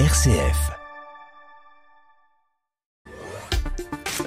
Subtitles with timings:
[0.00, 0.72] RCF.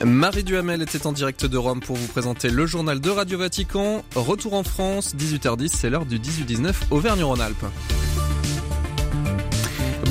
[0.05, 4.01] Marie Duhamel était en direct de Rome pour vous présenter le journal de Radio Vatican.
[4.15, 7.65] Retour en France, 18h10, c'est l'heure du 18-19 Auvergne-Rhône-Alpes.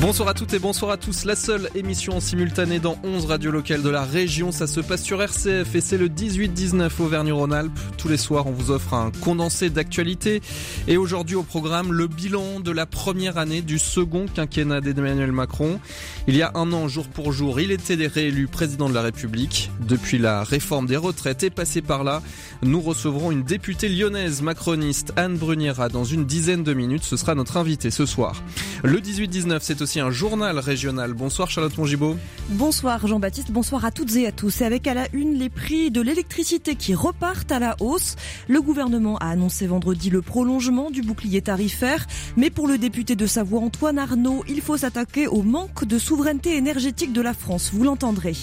[0.07, 1.25] Bonsoir à toutes et bonsoir à tous.
[1.25, 5.02] La seule émission en simultané dans 11 radios locales de la région, ça se passe
[5.02, 7.77] sur RCF et c'est le 18-19 Auvergne-Rhône-Alpes.
[7.98, 10.43] Tous les soirs, on vous offre un condensé d'actualité.
[10.86, 15.80] Et aujourd'hui au programme, le bilan de la première année du second quinquennat d'Emmanuel Macron.
[16.29, 19.72] Il y a un an, jour pour jour, il était réélu président de la République.
[19.80, 22.22] Depuis la réforme des retraites est passée par là,
[22.63, 27.02] nous recevrons une députée lyonnaise macroniste, Anne Bruniera, dans une dizaine de minutes.
[27.02, 28.41] Ce sera notre invité ce soir.
[28.85, 31.14] Le 18-19, c'est aussi un journal régional.
[31.14, 32.17] Bonsoir Charlotte Mongibaud.
[32.50, 34.61] Bonsoir Jean-Baptiste, bonsoir à toutes et à tous.
[34.61, 38.17] Et avec à la une les prix de l'électricité qui repartent à la hausse.
[38.48, 42.06] Le gouvernement a annoncé vendredi le prolongement du bouclier tarifaire.
[42.36, 46.56] Mais pour le député de Savoie Antoine Arnaud, il faut s'attaquer au manque de souveraineté
[46.56, 47.70] énergétique de la France.
[47.72, 48.36] Vous l'entendrez.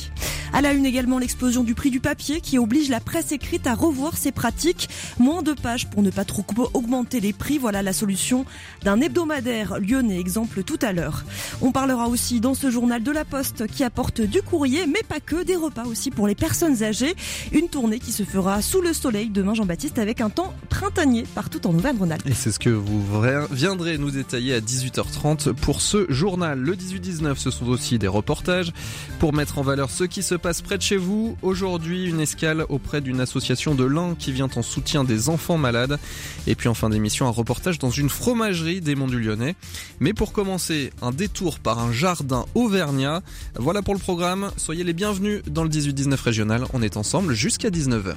[0.54, 3.74] À la une également l'explosion du prix du papier qui oblige la presse écrite à
[3.74, 4.88] revoir ses pratiques.
[5.18, 6.46] Moins de pages pour ne pas trop
[6.76, 7.58] augmenter les prix.
[7.58, 8.46] Voilà la solution
[8.84, 11.24] d'un hebdomadaire lyonnais, exemple tout à l'heure.
[11.62, 15.20] On parlera aussi dans ce journal de la Poste qui apporte du courrier, mais pas
[15.20, 17.16] que, des repas aussi pour les personnes âgées.
[17.52, 21.66] Une tournée qui se fera sous le soleil demain, Jean-Baptiste, avec un temps printanier partout
[21.68, 22.28] en Auvergne-Rhône-Alpes.
[22.28, 23.04] Et c'est ce que vous
[23.52, 26.60] viendrez nous détailler à 18h30 pour ce journal.
[26.60, 28.72] Le 18-19, ce sont aussi des reportages
[29.20, 31.38] pour mettre en valeur ce qui se passe près de chez vous.
[31.42, 36.00] Aujourd'hui, une escale auprès d'une association de l'Ain qui vient en soutien des enfants malades.
[36.48, 39.56] Et puis en fin d'émission, un reportage dans une fromagerie des Monts du Lyonnais.
[40.00, 43.22] Mais pour commencer, un détour par un jardin auvergnat.
[43.56, 44.52] Voilà pour le programme.
[44.58, 46.66] Soyez les bienvenus dans le 18-19 régional.
[46.74, 48.16] On est ensemble jusqu'à 19h.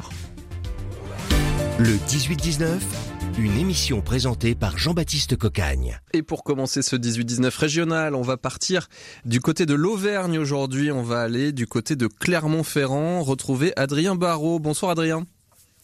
[1.78, 2.66] Le 18-19
[3.38, 6.00] une émission présentée par Jean-Baptiste Cocagne.
[6.14, 8.88] Et pour commencer ce 18-19 régional, on va partir
[9.24, 10.90] du côté de l'Auvergne aujourd'hui.
[10.90, 14.58] On va aller du côté de Clermont-Ferrand, retrouver Adrien Barrault.
[14.58, 15.26] Bonsoir Adrien.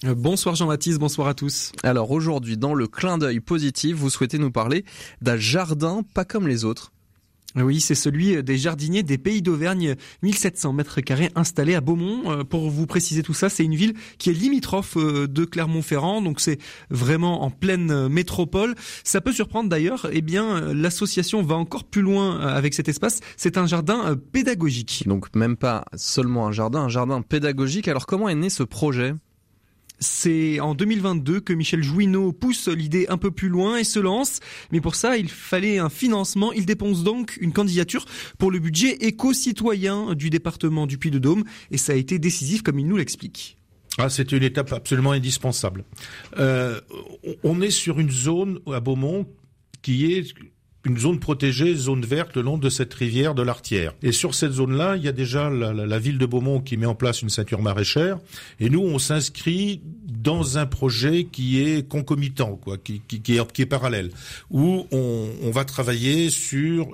[0.04, 1.70] Euh, bonsoir Jean-Baptiste, bonsoir à tous.
[1.84, 4.84] Alors aujourd'hui, dans le clin d'œil positif, vous souhaitez nous parler
[5.20, 6.91] d'un jardin pas comme les autres.
[7.56, 12.30] Oui, c'est celui des jardiniers des Pays d'Auvergne, 1700 mètres carrés installés à Beaumont.
[12.30, 16.22] Euh, pour vous préciser tout ça, c'est une ville qui est limitrophe euh, de Clermont-Ferrand,
[16.22, 16.58] donc c'est
[16.90, 18.74] vraiment en pleine euh, métropole.
[19.04, 23.20] Ça peut surprendre d'ailleurs, eh bien, l'association va encore plus loin avec cet espace.
[23.36, 25.04] C'est un jardin pédagogique.
[25.06, 27.88] Donc même pas seulement un jardin, un jardin pédagogique.
[27.88, 29.14] Alors comment est né ce projet?
[30.02, 34.40] C'est en 2022 que Michel Jouineau pousse l'idée un peu plus loin et se lance.
[34.72, 36.52] Mais pour ça, il fallait un financement.
[36.52, 38.04] Il dépense donc une candidature
[38.38, 41.44] pour le budget éco-citoyen du département du Puy-de-Dôme.
[41.70, 43.56] Et ça a été décisif comme il nous l'explique.
[43.98, 45.84] Ah, c'est une étape absolument indispensable.
[46.38, 46.80] Euh,
[47.44, 49.26] on est sur une zone à Beaumont
[49.82, 50.34] qui est
[50.84, 53.94] une zone protégée, zone verte le long de cette rivière de l'Artière.
[54.02, 56.94] Et sur cette zone-là, il y a déjà la, ville de Beaumont qui met en
[56.94, 58.18] place une ceinture maraîchère.
[58.58, 64.10] Et nous, on s'inscrit dans un projet qui est concomitant, quoi, qui, est, parallèle,
[64.50, 66.88] où on va travailler sur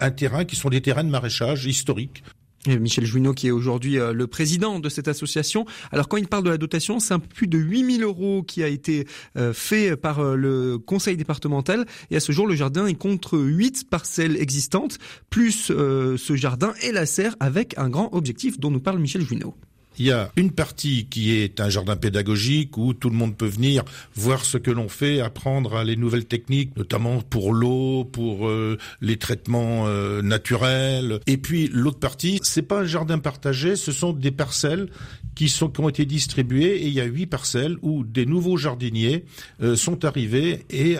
[0.00, 2.22] un terrain qui sont des terrains de maraîchage historiques
[2.66, 5.66] Michel Jouineau qui est aujourd'hui euh, le président de cette association.
[5.92, 8.62] Alors quand il parle de la dotation, c'est un peu plus de 8000 euros qui
[8.62, 12.86] a été euh, fait par euh, le conseil départemental et à ce jour le jardin
[12.86, 14.98] est contre 8 parcelles existantes
[15.30, 19.54] plus ce jardin et la serre avec un grand objectif dont nous parle Michel Jouineau.
[19.98, 23.46] Il y a une partie qui est un jardin pédagogique où tout le monde peut
[23.46, 23.84] venir
[24.14, 29.16] voir ce que l'on fait, apprendre les nouvelles techniques, notamment pour l'eau, pour euh, les
[29.16, 31.20] traitements euh, naturels.
[31.26, 34.88] Et puis l'autre partie, c'est pas un jardin partagé, ce sont des parcelles
[35.34, 38.56] qui sont qui ont été distribuées et il y a huit parcelles où des nouveaux
[38.56, 39.24] jardiniers
[39.62, 40.96] euh, sont arrivés et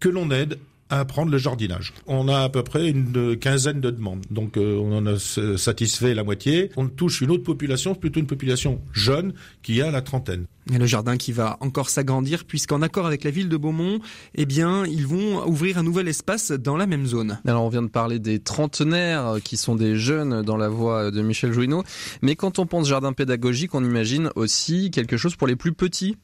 [0.00, 0.58] que l'on aide
[0.92, 1.94] à apprendre le jardinage.
[2.06, 5.18] On a à peu près une quinzaine de demandes, donc euh, on en a
[5.56, 6.70] satisfait la moitié.
[6.76, 9.32] On touche une autre population, plutôt une population jeune
[9.62, 10.44] qui a la trentaine.
[10.70, 14.00] Et le jardin qui va encore s'agrandir puisqu'en accord avec la ville de Beaumont,
[14.34, 17.40] eh bien, ils vont ouvrir un nouvel espace dans la même zone.
[17.46, 21.22] Alors, on vient de parler des trentenaires qui sont des jeunes dans la voie de
[21.22, 21.84] Michel Jouineau.
[22.20, 26.16] Mais quand on pense jardin pédagogique, on imagine aussi quelque chose pour les plus petits.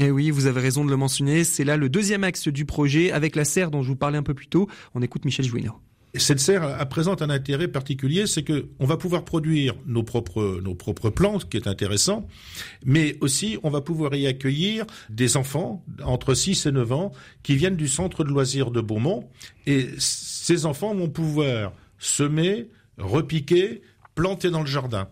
[0.00, 1.44] Et eh oui, vous avez raison de le mentionner.
[1.44, 4.24] C'est là le deuxième axe du projet avec la serre dont je vous parlais un
[4.24, 4.68] peu plus tôt.
[4.94, 5.74] On écoute Michel Jouineau.
[6.16, 10.76] Cette serre présente un intérêt particulier, c'est que on va pouvoir produire nos propres nos
[10.76, 12.28] propres plantes, ce qui est intéressant,
[12.84, 17.12] mais aussi on va pouvoir y accueillir des enfants entre 6 et 9 ans
[17.42, 19.28] qui viennent du centre de loisirs de Beaumont
[19.66, 23.82] et ces enfants vont pouvoir semer, repiquer,
[24.14, 25.08] planter dans le jardin.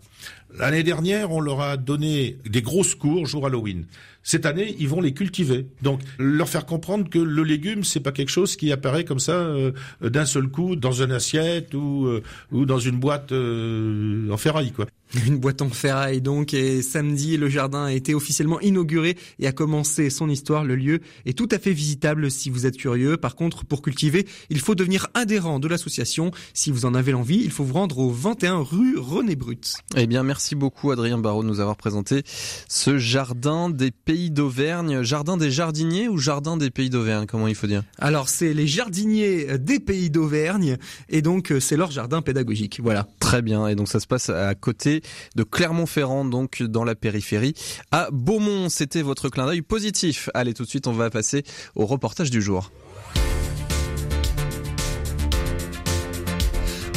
[0.58, 3.86] L'année dernière, on leur a donné des grosses cours jour Halloween.
[4.22, 5.66] Cette année, ils vont les cultiver.
[5.80, 9.32] Donc, leur faire comprendre que le légume, c'est pas quelque chose qui apparaît comme ça
[9.32, 12.22] euh, d'un seul coup dans une assiette ou euh,
[12.52, 14.86] ou dans une boîte euh, en ferraille, quoi.
[15.26, 19.52] Une boîte en ferraille donc et samedi le jardin a été officiellement inauguré et a
[19.52, 20.64] commencé son histoire.
[20.64, 23.16] Le lieu est tout à fait visitable si vous êtes curieux.
[23.16, 26.30] Par contre, pour cultiver, il faut devenir adhérent de l'association.
[26.54, 29.74] Si vous en avez l'envie, il faut vous rendre au 21 rue René Brut.
[29.96, 32.22] Eh bien, merci beaucoup Adrien Barraud de nous avoir présenté
[32.68, 37.54] ce jardin des Pays d'Auvergne, jardin des jardiniers ou jardin des Pays d'Auvergne, comment il
[37.54, 37.82] faut dire?
[37.98, 42.80] Alors, c'est les jardiniers des Pays d'Auvergne et donc c'est leur jardin pédagogique.
[42.82, 43.06] Voilà.
[43.20, 43.68] Très bien.
[43.68, 45.01] Et donc ça se passe à côté
[45.36, 47.54] de Clermont-Ferrand, donc dans la périphérie,
[47.90, 48.68] à Beaumont.
[48.68, 50.28] C'était votre clin d'œil positif.
[50.34, 51.44] Allez, tout de suite, on va passer
[51.74, 52.70] au reportage du jour.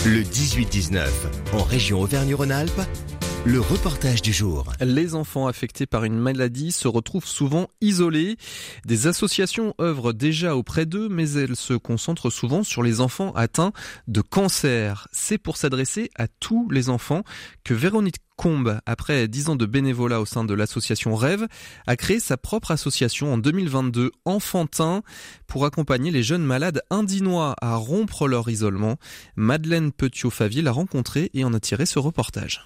[0.05, 1.07] Le 18-19,
[1.53, 2.81] en région Auvergne-Rhône-Alpes,
[3.45, 4.73] le reportage du jour.
[4.81, 8.37] Les enfants affectés par une maladie se retrouvent souvent isolés.
[8.85, 13.71] Des associations œuvrent déjà auprès d'eux, mais elles se concentrent souvent sur les enfants atteints
[14.07, 15.07] de cancer.
[15.11, 17.23] C'est pour s'adresser à tous les enfants
[17.63, 21.47] que Véronique Combe, après dix ans de bénévolat au sein de l'association Rêve,
[21.85, 25.03] a créé sa propre association en 2022, Enfantin,
[25.45, 28.97] pour accompagner les jeunes malades indinois à rompre leur isolement.
[29.35, 32.65] Madeleine Petiot-Favier l'a rencontré et en a tiré ce reportage.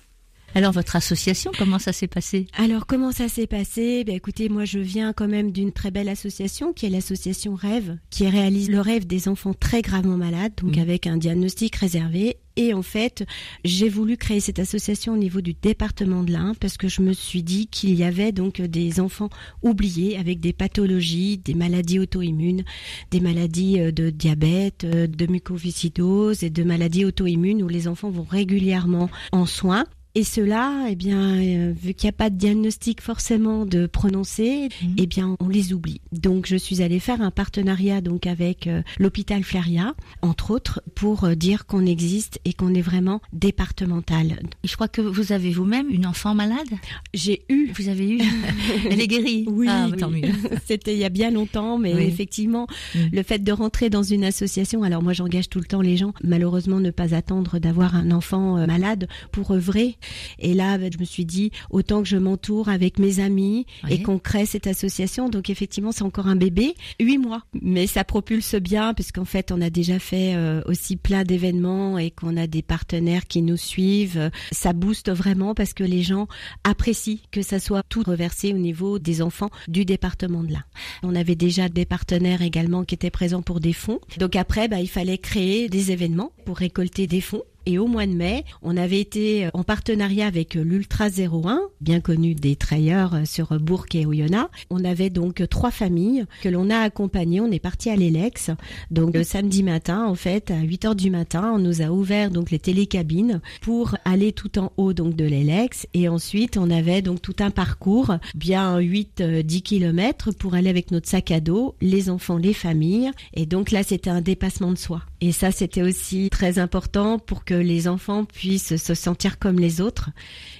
[0.56, 2.48] Alors votre association, comment ça s'est passé?
[2.58, 4.04] Alors comment ça s'est passé?
[4.04, 7.98] Ben, Écoutez, moi je viens quand même d'une très belle association qui est l'association Rêve,
[8.10, 10.82] qui réalise le rêve des enfants très gravement malades, donc mmh.
[10.82, 12.38] avec un diagnostic réservé.
[12.56, 13.26] Et en fait,
[13.64, 17.14] j'ai voulu créer cette association au niveau du département de l'Ain parce que je me
[17.14, 19.30] suis dit qu'il y avait donc des enfants
[19.62, 22.66] oubliés avec des pathologies, des maladies auto-immunes,
[23.12, 28.10] des maladies euh, de diabète, euh, de mucoviscidose et de maladies auto-immunes où les enfants
[28.10, 29.86] vont régulièrement en soins
[30.20, 34.68] et cela, eh bien, euh, vu qu'il n'y a pas de diagnostic forcément de prononcer,
[34.84, 34.96] mhm.
[34.98, 36.02] eh bien, on les oublie.
[36.12, 41.24] Donc, je suis allée faire un partenariat donc avec euh, l'hôpital Flaria, entre autres, pour
[41.24, 44.42] euh, dire qu'on existe et qu'on est vraiment départemental.
[44.66, 46.68] Je crois que vous avez vous-même une enfant malade?
[47.14, 47.72] J'ai eu.
[47.74, 48.20] Vous avez eu?
[48.92, 49.46] Elle est guérie.
[49.48, 50.28] Oui, ah, tant mieux.
[50.66, 54.84] C'était il y a bien longtemps, mais effectivement, le fait de rentrer dans une association.
[54.84, 56.14] Alors moi, j'engage tout le temps les gens.
[56.26, 59.96] Malheureusement, ne pas attendre d'avoir un enfant malade pour œuvrer
[60.40, 64.02] et là, ben, je me suis dit, autant que je m'entoure avec mes amis et
[64.02, 65.30] qu'on crée cette association.
[65.30, 67.44] Donc effectivement, c'est encore un bébé, huit mois.
[67.62, 72.12] Mais ça propulse bien puisqu'en fait, on a déjà fait euh, aussi plein d'événements et
[72.12, 74.30] qu'on a des partenaires qui nous suivent.
[74.52, 76.28] Ça booste vraiment parce que les gens
[76.64, 80.64] apprécient que ça soit tout reversé au niveau des enfants du département de là.
[81.04, 84.00] On avait déjà des partenaires également qui étaient présents pour des fonds.
[84.18, 88.08] Donc après, bah, il fallait créer des événements pour récolter des fonds et au mois
[88.08, 93.60] de mai, on avait été en partenariat avec l'Ultra 01, bien connu des trailleurs sur
[93.60, 94.50] Bourg et Oyonnax.
[94.70, 97.42] On avait donc trois familles que l'on a accompagnées.
[97.42, 98.52] On est parti à l'Elex.
[98.92, 102.32] Donc le samedi matin, en fait, à 8 heures du matin, on nous a ouvert
[102.32, 105.88] donc les télécabines pour aller tout en haut donc de l'Elex.
[105.94, 111.08] Et ensuite, on avait donc tout un parcours, bien 8-10 km pour aller avec notre
[111.08, 113.12] sac à dos, les enfants, les familles.
[113.34, 115.02] Et donc là, c'était un dépassement de soi.
[115.22, 119.82] Et ça, c'était aussi très important pour que les enfants puissent se sentir comme les
[119.82, 120.12] autres.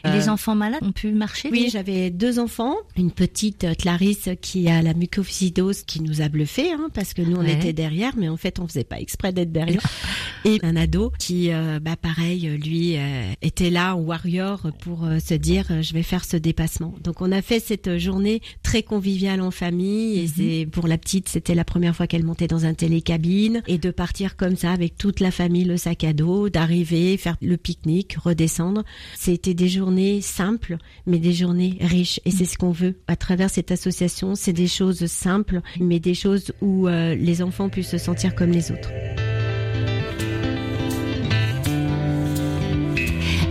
[0.04, 4.30] les euh, enfants malades ont pu marcher Oui, j'avais deux enfants, une petite euh, Clarisse
[4.42, 8.14] qui a la mucoviscidose qui nous a bluffé hein, parce que nous on était derrière,
[8.18, 9.82] mais en fait on faisait pas exprès d'être derrière.
[10.46, 12.96] Et un ado qui, euh, bah pareil, lui
[13.42, 16.96] était là en warrior pour se dire je vais faire ce dépassement.
[17.04, 20.34] Donc on a fait cette journée très conviviale en famille et mhm.
[20.36, 23.92] c'est pour la petite c'était la première fois qu'elle montait dans un télécabine et de
[23.92, 28.16] partir comme ça avec toute la famille le sac à dos, d'arriver faire le pique-nique,
[28.16, 28.84] redescendre.
[29.16, 30.78] C'était des journées simples,
[31.10, 32.20] mais des journées riches.
[32.26, 34.36] Et c'est ce qu'on veut à travers cette association.
[34.36, 38.52] C'est des choses simples, mais des choses où euh, les enfants puissent se sentir comme
[38.52, 38.90] les autres.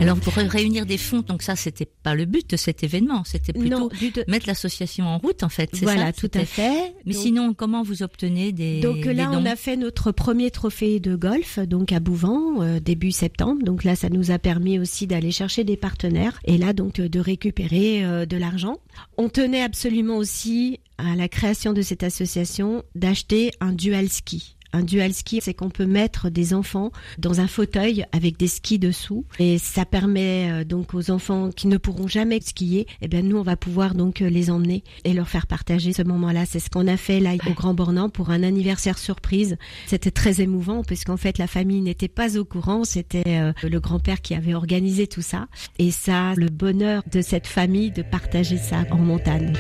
[0.01, 3.53] Alors pour réunir des fonds, donc ça c'était pas le but de cet événement, c'était
[3.53, 3.91] plutôt
[4.29, 5.71] mettre l'association en route en fait.
[5.83, 6.95] Voilà, tout à fait.
[7.05, 11.17] Mais sinon, comment vous obtenez des Donc là, on a fait notre premier trophée de
[11.17, 13.63] golf, donc à Bouvant euh, début septembre.
[13.63, 17.21] Donc là, ça nous a permis aussi d'aller chercher des partenaires et là donc de
[17.21, 18.79] récupérer euh, de l'argent.
[19.17, 24.57] On tenait absolument aussi à la création de cette association d'acheter un dual ski.
[24.73, 28.79] Un dual ski, c'est qu'on peut mettre des enfants dans un fauteuil avec des skis
[28.79, 33.23] dessous et ça permet euh, donc aux enfants qui ne pourront jamais skier, eh bien
[33.23, 36.45] nous on va pouvoir donc euh, les emmener et leur faire partager ce moment-là.
[36.45, 39.57] C'est ce qu'on a fait là au Grand Bornand pour un anniversaire surprise.
[39.87, 44.21] C'était très émouvant puisqu'en fait la famille n'était pas au courant, c'était euh, le grand-père
[44.21, 45.47] qui avait organisé tout ça
[45.79, 49.55] et ça le bonheur de cette famille de partager ça en montagne.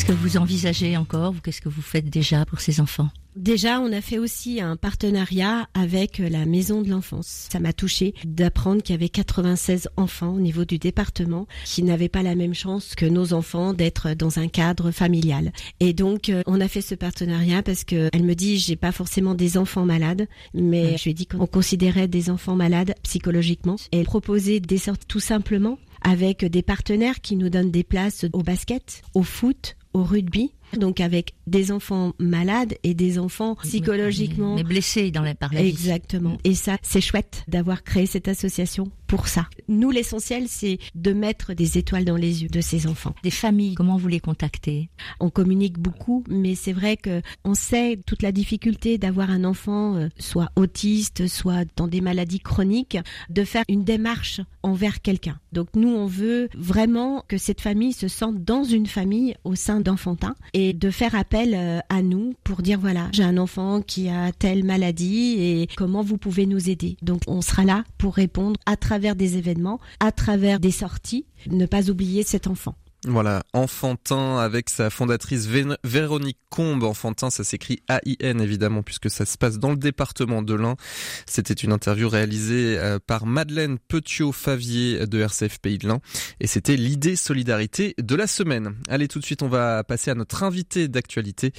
[0.00, 3.10] Est-ce que vous envisagez encore ou qu'est-ce que vous faites déjà pour ces enfants?
[3.36, 7.48] Déjà, on a fait aussi un partenariat avec la Maison de l'Enfance.
[7.52, 12.08] Ça m'a touché d'apprendre qu'il y avait 96 enfants au niveau du département qui n'avaient
[12.08, 15.52] pas la même chance que nos enfants d'être dans un cadre familial.
[15.80, 18.92] Et donc, euh, on a fait ce partenariat parce que elle me dit, j'ai pas
[18.92, 23.76] forcément des enfants malades, mais je lui ai dit qu'on considérait des enfants malades psychologiquement.
[23.92, 28.24] Et elle proposait des sortes tout simplement avec des partenaires qui nous donnent des places
[28.32, 34.54] au basket, au foot, au rugby, donc avec des enfants malades et des enfants psychologiquement
[34.54, 36.38] mais blessés dans la par Exactement.
[36.44, 39.48] Et ça, c'est chouette d'avoir créé cette association pour ça.
[39.66, 43.14] Nous, l'essentiel, c'est de mettre des étoiles dans les yeux de ces enfants.
[43.24, 44.88] Des familles, comment vous les contactez?
[45.18, 49.96] On communique beaucoup, mais c'est vrai que on sait toute la difficulté d'avoir un enfant
[49.96, 55.40] euh, soit autiste, soit dans des maladies chroniques, de faire une démarche envers quelqu'un.
[55.52, 59.80] Donc nous, on veut vraiment que cette famille se sente dans une famille au sein
[59.80, 64.08] d'Enfantin et de faire appel euh, à nous pour dire voilà, j'ai un enfant qui
[64.08, 66.96] a telle maladie et comment vous pouvez nous aider.
[67.02, 71.66] Donc on sera là pour répondre à travers des événements, à travers des sorties, ne
[71.66, 72.74] pas oublier cet enfant.
[73.06, 75.48] Voilà, Enfantin avec sa fondatrice
[75.84, 76.84] Véronique Combe.
[76.84, 80.76] Enfantin, ça s'écrit A-I-N évidemment puisque ça se passe dans le département de l'Ain.
[81.24, 86.00] C'était une interview réalisée euh, par Madeleine Petiot-Favier de RCF Pays de l'Ain
[86.40, 88.76] et c'était l'idée solidarité de la semaine.
[88.88, 91.52] Allez, tout de suite, on va passer à notre invité d'actualité.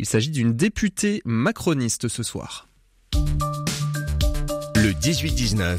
[0.00, 2.68] Il s'agit d'une députée macroniste ce soir.
[4.74, 5.78] Le 18-19,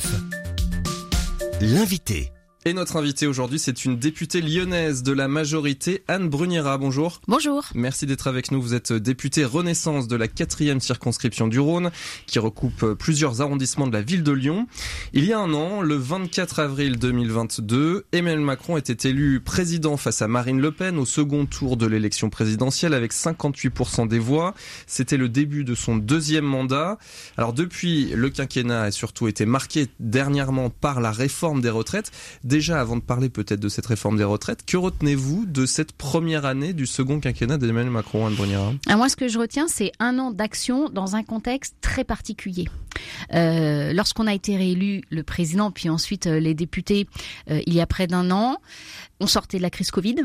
[1.60, 2.32] l'invité.
[2.66, 6.78] Et notre invitée aujourd'hui, c'est une députée lyonnaise de la majorité, Anne Bruniera.
[6.78, 7.22] Bonjour.
[7.26, 7.64] Bonjour.
[7.74, 8.62] Merci d'être avec nous.
[8.62, 11.90] Vous êtes députée Renaissance de la quatrième circonscription du Rhône,
[12.26, 14.68] qui recoupe plusieurs arrondissements de la ville de Lyon.
[15.14, 20.22] Il y a un an, le 24 avril 2022, Emmanuel Macron était élu président face
[20.22, 24.54] à Marine Le Pen au second tour de l'élection présidentielle avec 58% des voix.
[24.86, 26.98] C'était le début de son deuxième mandat.
[27.38, 32.12] Alors depuis, le quinquennat a surtout été marqué dernièrement par la réforme des retraites
[32.50, 36.46] déjà, avant de parler peut-être de cette réforme des retraites, que retenez-vous de cette première
[36.46, 39.94] année du second quinquennat d'Emmanuel Macron, Anne Bruniera ah, Moi, ce que je retiens, c'est
[40.00, 42.68] un an d'action dans un contexte très particulier.
[43.34, 47.08] Euh, lorsqu'on a été réélu, le président, puis ensuite euh, les députés,
[47.50, 48.58] euh, il y a près d'un an,
[49.22, 50.16] on sortait de la crise Covid.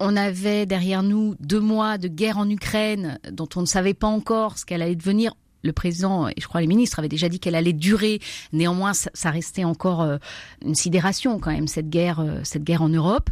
[0.00, 4.06] On avait derrière nous deux mois de guerre en Ukraine dont on ne savait pas
[4.06, 7.40] encore ce qu'elle allait devenir le président et je crois les ministres avaient déjà dit
[7.40, 8.20] qu'elle allait durer.
[8.52, 10.18] Néanmoins, ça, restait encore euh,
[10.64, 13.30] une sidération quand même cette guerre, euh, cette guerre en Europe.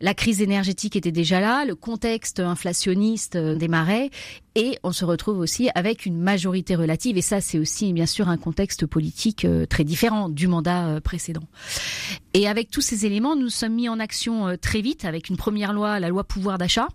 [0.00, 4.10] La crise énergétique était déjà là, le contexte inflationniste euh, démarrait
[4.54, 8.28] et on se retrouve aussi avec une majorité relative et ça c'est aussi bien sûr
[8.28, 11.44] un contexte politique très différent du mandat précédent.
[12.36, 15.72] Et avec tous ces éléments, nous sommes mis en action très vite avec une première
[15.72, 16.88] loi, la loi pouvoir d'achat,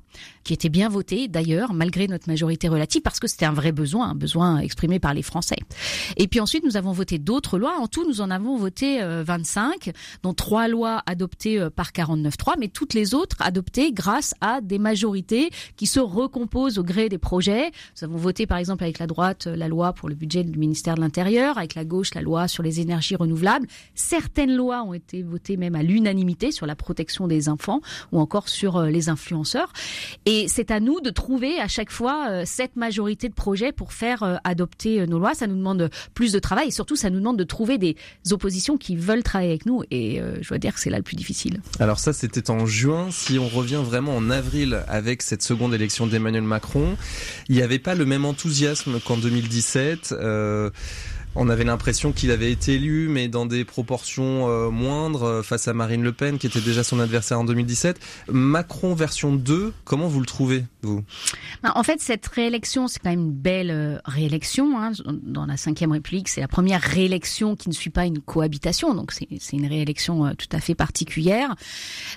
[0.44, 4.10] qui était bien voté d'ailleurs, malgré notre majorité relative, parce que c'était un vrai besoin,
[4.10, 5.58] un besoin exprimé par les Français.
[6.18, 7.78] Et puis ensuite, nous avons voté d'autres lois.
[7.80, 9.92] En tout, nous en avons voté 25, euh,
[10.24, 14.80] dont trois lois adoptées euh, par 49.3, mais toutes les autres adoptées grâce à des
[14.80, 17.49] majorités qui se recomposent au gré des projets.
[17.52, 20.58] Nous avons voté par exemple avec la droite euh, la loi pour le budget du
[20.58, 23.68] ministère de l'Intérieur, avec la gauche la loi sur les énergies renouvelables.
[23.96, 28.50] Certaines lois ont été votées même à l'unanimité sur la protection des enfants ou encore
[28.50, 29.74] sur les influenceurs.
[30.26, 33.94] Et c'est à nous de trouver à chaque fois euh, cette majorité de projets pour
[33.94, 35.34] faire euh, adopter euh, nos lois.
[35.34, 37.96] Ça nous demande plus de travail et surtout ça nous demande de trouver des
[38.32, 39.84] oppositions qui veulent travailler avec nous.
[39.92, 41.62] Et je dois dire que c'est là le plus difficile.
[41.80, 43.10] Alors ça, c'était en juin.
[43.12, 46.98] Si on revient vraiment en avril avec cette seconde élection d'Emmanuel Macron,
[47.50, 50.14] il n'y avait pas le même enthousiasme qu'en 2017.
[50.14, 50.70] Euh,
[51.36, 55.68] on avait l'impression qu'il avait été élu, mais dans des proportions euh, moindres euh, face
[55.68, 58.00] à Marine Le Pen, qui était déjà son adversaire en 2017.
[58.30, 61.04] Macron version 2, comment vous le trouvez, vous?
[61.62, 64.80] Ben, En fait, cette réélection, c'est quand même une belle euh, réélection.
[64.80, 64.92] Hein.
[65.06, 69.12] Dans la Ve République, c'est la première réélection qui ne suit pas une cohabitation, donc
[69.12, 71.56] c'est une réélection tout à fait particulière.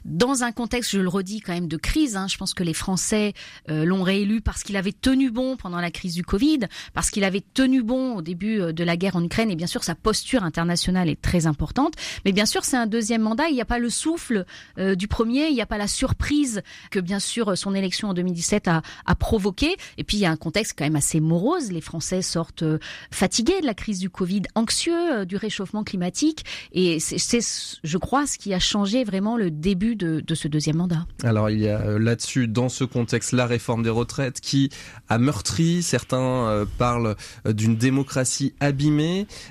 [0.04, 2.26] Dans un contexte, je le redis, quand même de crise, hein.
[2.28, 3.34] je pense que les Français
[3.68, 6.60] l'ont réélu parce qu'il avait tenu bon pendant la crise du Covid,
[6.94, 9.82] parce qu'il avait tenu bon au début de la guerre en Ukraine et bien sûr
[9.84, 11.94] sa posture internationale est très importante.
[12.24, 13.48] Mais bien sûr, c'est un deuxième mandat.
[13.48, 14.44] Il n'y a pas le souffle
[14.78, 18.14] euh, du premier, il n'y a pas la surprise que bien sûr son élection en
[18.14, 19.76] 2017 a, a provoqué.
[19.98, 21.72] Et puis il y a un contexte quand même assez morose.
[21.72, 22.78] Les Français sortent euh,
[23.10, 26.44] fatigués de la crise du Covid, anxieux euh, du réchauffement climatique.
[26.72, 27.40] Et c'est,
[27.82, 31.06] je crois, ce qui a changé vraiment le début de, de ce deuxième mandat.
[31.24, 34.70] Alors il y a là-dessus, dans ce contexte, la réforme des retraites qui
[35.08, 35.82] a meurtri.
[35.82, 37.16] Certains parlent
[37.46, 38.91] d'une démocratie abîmée.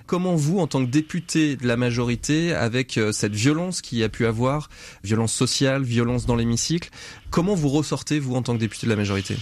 [0.05, 4.25] Comment vous, en tant que député de la majorité, avec cette violence qui a pu
[4.25, 4.69] avoir,
[5.03, 6.89] violence sociale, violence dans l'hémicycle.
[7.29, 9.37] Comment vous ressortez, vous, en tant que député de la majorité?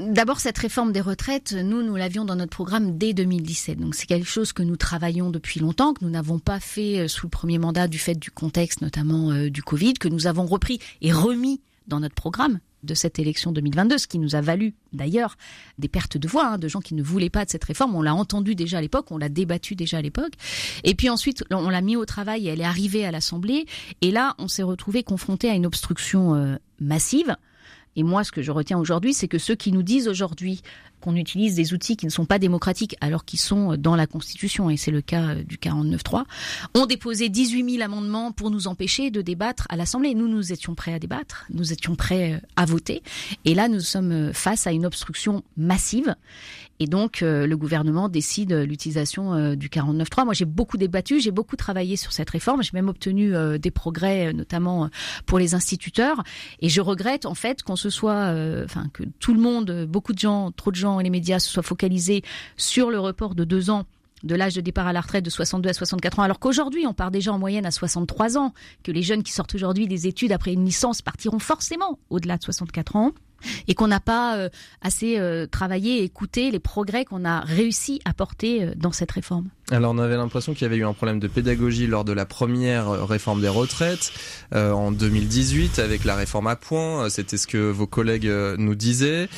[0.00, 3.78] D'abord, cette réforme des retraites, nous, nous l'avions dans notre programme dès 2017.
[3.78, 7.08] Donc, c'est quelque chose que nous travaillons depuis longtemps, que nous n'avons pas fait euh,
[7.08, 10.46] sous le premier mandat du fait du contexte, notamment euh, du Covid, que nous avons
[10.46, 14.74] repris et remis dans notre programme de cette élection 2022, ce qui nous a valu
[14.92, 15.36] d'ailleurs
[15.78, 17.94] des pertes de voix, hein, de gens qui ne voulaient pas de cette réforme.
[17.94, 20.32] On l'a entendu déjà à l'époque, on l'a débattu déjà à l'époque.
[20.84, 23.66] Et puis ensuite, on l'a mis au travail et elle est arrivée à l'Assemblée.
[24.00, 27.36] Et là, on s'est retrouvé confronté à une obstruction euh, massive.
[27.96, 30.62] Et moi, ce que je retiens aujourd'hui, c'est que ceux qui nous disent aujourd'hui
[31.00, 34.68] qu'on utilise des outils qui ne sont pas démocratiques alors qu'ils sont dans la Constitution,
[34.70, 36.24] et c'est le cas du 49.3,
[36.74, 40.14] ont déposé 18 000 amendements pour nous empêcher de débattre à l'Assemblée.
[40.14, 43.02] Nous, nous étions prêts à débattre, nous étions prêts à voter,
[43.44, 46.14] et là, nous sommes face à une obstruction massive.
[46.80, 50.24] Et donc, euh, le gouvernement décide l'utilisation euh, du 49.3.
[50.24, 52.62] Moi, j'ai beaucoup débattu, j'ai beaucoup travaillé sur cette réforme.
[52.62, 54.88] J'ai même obtenu euh, des progrès, notamment
[55.26, 56.22] pour les instituteurs.
[56.60, 58.32] Et je regrette, en fait, qu'on se soit,
[58.64, 61.48] enfin, que tout le monde, beaucoup de gens, trop de gens et les médias se
[61.48, 62.22] soient focalisés
[62.56, 63.84] sur le report de deux ans
[64.24, 66.94] de l'âge de départ à la retraite de 62 à 64 ans, alors qu'aujourd'hui on
[66.94, 70.32] part déjà en moyenne à 63 ans, que les jeunes qui sortent aujourd'hui des études
[70.32, 73.12] après une licence partiront forcément au-delà de 64 ans
[73.66, 74.48] et qu'on n'a pas euh,
[74.82, 79.48] assez euh, travaillé écouté les progrès qu'on a réussi à porter euh, dans cette réforme.
[79.70, 82.24] Alors on avait l'impression qu'il y avait eu un problème de pédagogie lors de la
[82.24, 84.12] première réforme des retraites
[84.52, 89.28] en 2018 avec la réforme à points, c'était ce que vos collègues nous disaient.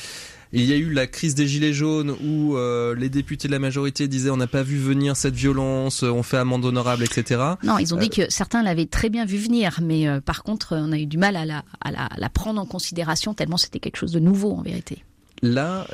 [0.52, 3.60] Il y a eu la crise des gilets jaunes où euh, les députés de la
[3.60, 7.40] majorité disaient on n'a pas vu venir cette violence, on fait amende honorable, etc.
[7.62, 10.42] Non, ils ont dit euh, que certains l'avaient très bien vu venir, mais euh, par
[10.42, 13.58] contre, on a eu du mal à la, à la, la prendre en considération tellement
[13.58, 15.04] c'était quelque chose de nouveau en vérité.
[15.42, 15.86] Là,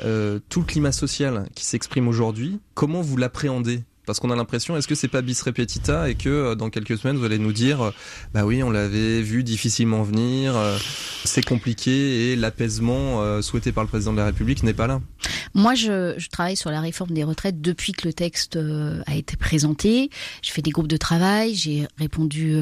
[0.49, 3.83] tout le climat social qui s'exprime aujourd'hui, comment vous l'appréhendez?
[4.07, 6.97] Parce qu'on a l'impression, est-ce que c'est pas bis repetita et que euh, dans quelques
[6.97, 7.91] semaines vous allez nous dire, euh,
[8.33, 10.77] bah oui, on l'avait vu difficilement venir, euh,
[11.25, 15.01] c'est compliqué et l'apaisement souhaité par le président de la République n'est pas là.
[15.53, 18.57] Moi, je, travaille sur la réforme des retraites depuis que le texte
[19.05, 20.09] a été présenté.
[20.43, 22.55] Je fais des groupes de travail, j'ai répondu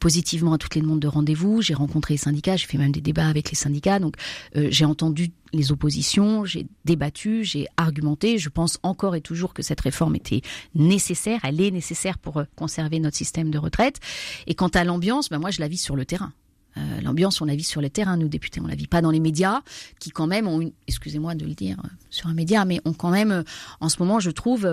[0.00, 3.00] positivement à toutes les demandes de rendez-vous, j'ai rencontré les syndicats, j'ai fait même des
[3.00, 4.16] débats avec les syndicats, donc
[4.54, 8.38] j'ai entendu les oppositions, j'ai débattu, j'ai argumenté.
[8.38, 10.42] Je pense encore et toujours que cette réforme était
[10.74, 14.00] nécessaire, elle est nécessaire pour euh, conserver notre système de retraite.
[14.46, 16.32] Et quant à l'ambiance, ben moi je la vis sur le terrain.
[16.76, 19.10] Euh, l'ambiance, on la vit sur le terrain, nous députés, on la vit pas dans
[19.10, 19.60] les médias,
[19.98, 22.94] qui quand même ont une, excusez-moi de le dire euh, sur un média, mais ont
[22.94, 23.42] quand même, euh,
[23.80, 24.68] en ce moment, je trouve,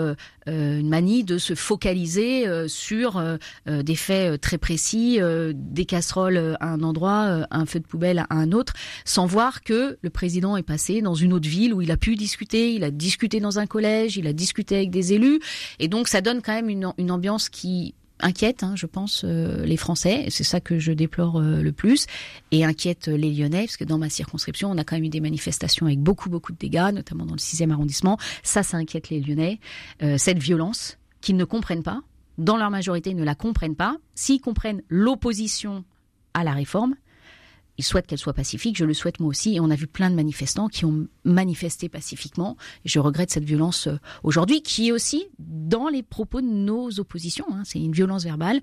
[0.48, 3.22] une manie de se focaliser sur
[3.68, 5.20] des faits très précis,
[5.54, 8.74] des casseroles à un endroit, un feu de poubelle à un autre,
[9.06, 12.16] sans voir que le président est passé dans une autre ville où il a pu
[12.16, 15.40] discuter, il a discuté dans un collège, il a discuté avec des élus,
[15.78, 19.66] et donc ça donne quand même une, une ambiance qui inquiète, hein, je pense, euh,
[19.66, 20.26] les Français.
[20.30, 22.06] C'est ça que je déplore euh, le plus.
[22.52, 25.20] Et inquiète les Lyonnais, parce que dans ma circonscription, on a quand même eu des
[25.20, 28.18] manifestations avec beaucoup, beaucoup de dégâts, notamment dans le 6e arrondissement.
[28.44, 29.60] Ça, ça inquiète les Lyonnais.
[30.04, 32.02] Euh, cette violence qu'ils ne comprennent pas,
[32.38, 33.98] dans leur majorité, ils ne la comprennent pas.
[34.16, 35.84] S'ils comprennent l'opposition
[36.34, 36.96] à la réforme,
[37.80, 40.10] ils souhaitent qu'elle soit pacifique, je le souhaite moi aussi, et on a vu plein
[40.10, 42.58] de manifestants qui ont manifesté pacifiquement.
[42.84, 43.88] je regrette cette violence
[44.22, 47.46] aujourd'hui, qui est aussi dans les propos de nos oppositions.
[47.54, 47.62] Hein.
[47.64, 48.60] C'est une violence verbale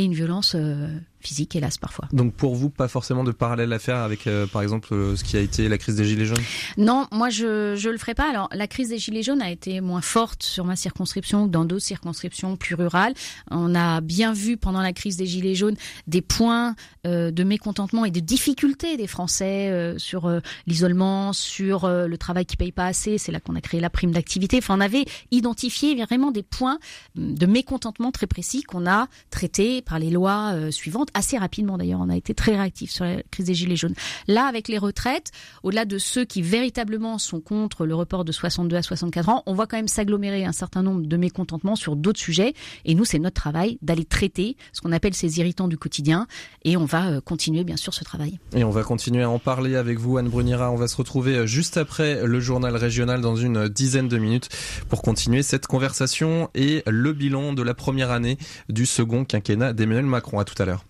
[0.00, 0.88] et une violence euh,
[1.20, 2.08] physique, hélas, parfois.
[2.12, 5.24] Donc pour vous, pas forcément de parallèle à faire avec, euh, par exemple, euh, ce
[5.24, 6.42] qui a été la crise des Gilets jaunes?
[6.78, 8.28] Non, moi je ne le ferai pas.
[8.30, 11.66] Alors la crise des Gilets jaunes a été moins forte sur ma circonscription que dans
[11.66, 13.12] d'autres circonscriptions plus rurales.
[13.50, 18.10] On a bien vu pendant la crise des Gilets jaunes des points de mécontentement et
[18.10, 20.30] de difficultés des Français sur
[20.66, 23.18] l'isolement, sur le travail qui paye pas assez.
[23.18, 24.58] C'est là qu'on a créé la prime d'activité.
[24.58, 26.78] Enfin, on avait identifié vraiment des points
[27.16, 31.98] de mécontentement très précis qu'on a traités par les lois suivantes assez rapidement d'ailleurs.
[32.00, 33.94] On a été très réactif sur la crise des gilets jaunes.
[34.28, 35.32] Là, avec les retraites,
[35.64, 39.54] au-delà de ceux qui véritablement sont contre le report de 62 à 64 ans, on
[39.54, 42.54] voit quand même s'agglomérer un certain nombre de mécontentements sur d'autres sujets.
[42.84, 46.26] Et nous, c'est notre travail d'aller traiter ce qu'on appelle ces irritants du quotidien.
[46.64, 48.38] Et on va euh, continuer bien sûr ce travail.
[48.54, 50.70] Et on va continuer à en parler avec vous, Anne Brunira.
[50.70, 54.48] On va se retrouver euh, juste après le journal régional dans une dizaine de minutes
[54.88, 60.06] pour continuer cette conversation et le bilan de la première année du second quinquennat d'Emmanuel
[60.06, 60.38] Macron.
[60.38, 60.84] À tout à l'heure.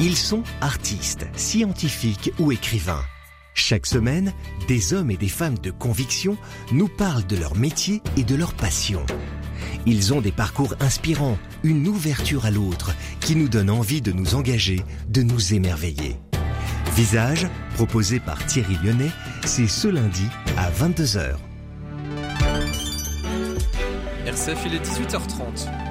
[0.00, 3.02] Ils sont artistes, scientifiques ou écrivains.
[3.54, 4.32] Chaque semaine,
[4.68, 6.36] des hommes et des femmes de conviction
[6.70, 9.04] nous parlent de leur métier et de leur passion.
[9.86, 14.36] Ils ont des parcours inspirants, une ouverture à l'autre qui nous donne envie de nous
[14.36, 16.16] engager, de nous émerveiller.
[16.94, 19.10] Visage, proposé par Thierry Lyonnais,
[19.44, 21.36] c'est ce lundi à 22h.
[24.26, 25.87] RCF, il est 18h30.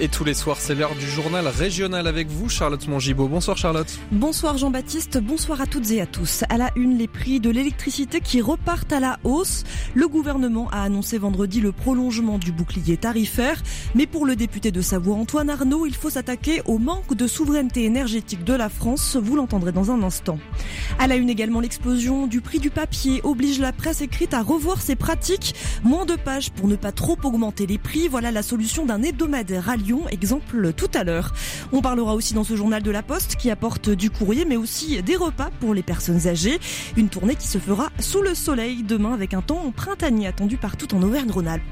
[0.00, 3.28] Et tous les soirs, c'est l'heure du journal régional avec vous, Charlotte Mongibaud.
[3.28, 3.86] Bonsoir Charlotte.
[4.10, 6.42] Bonsoir Jean-Baptiste, bonsoir à toutes et à tous.
[6.48, 9.62] À la une, les prix de l'électricité qui repartent à la hausse.
[9.94, 13.62] Le gouvernement a annoncé vendredi le prolongement du bouclier tarifaire.
[13.94, 17.84] Mais pour le député de Savoie, Antoine Arnaud, il faut s'attaquer au manque de souveraineté
[17.84, 19.16] énergétique de la France.
[19.16, 20.40] Vous l'entendrez dans un instant.
[20.98, 24.82] À la une également, l'explosion du prix du papier oblige la presse écrite à revoir
[24.82, 25.54] ses pratiques.
[25.84, 28.08] Moins de pages pour ne pas trop augmenter les prix.
[28.08, 29.64] Voilà la solution d'un hebdomadaire
[30.10, 31.32] Exemple tout à l'heure.
[31.72, 35.02] On parlera aussi dans ce journal de la Poste qui apporte du courrier mais aussi
[35.02, 36.58] des repas pour les personnes âgées.
[36.96, 40.94] Une tournée qui se fera sous le soleil demain avec un temps printanier attendu partout
[40.94, 41.62] en Auvergne-Rhône-Alpes.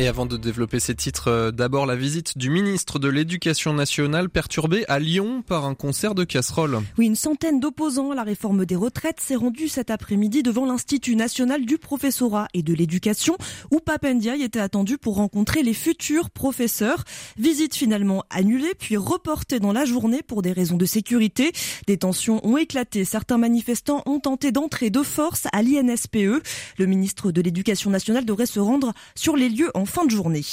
[0.00, 4.30] Et avant de développer ces titres, euh, d'abord la visite du ministre de l'Éducation nationale
[4.30, 6.80] perturbée à Lyon par un concert de casseroles.
[6.96, 11.16] Oui, une centaine d'opposants à la réforme des retraites s'est rendue cet après-midi devant l'Institut
[11.16, 13.36] national du professorat et de l'éducation
[13.70, 17.04] où Papendiaï était attendu pour rencontrer les futurs professeurs.
[17.36, 21.52] Visite finalement annulée puis reportée dans la journée pour des raisons de sécurité.
[21.86, 23.04] Des tensions ont éclaté.
[23.04, 26.42] Certains manifestants ont tenté d'entrer de force à l'INSPE.
[26.78, 30.44] Le ministre de l'Éducation nationale devrait se rendre sur les lieux en fin de journée.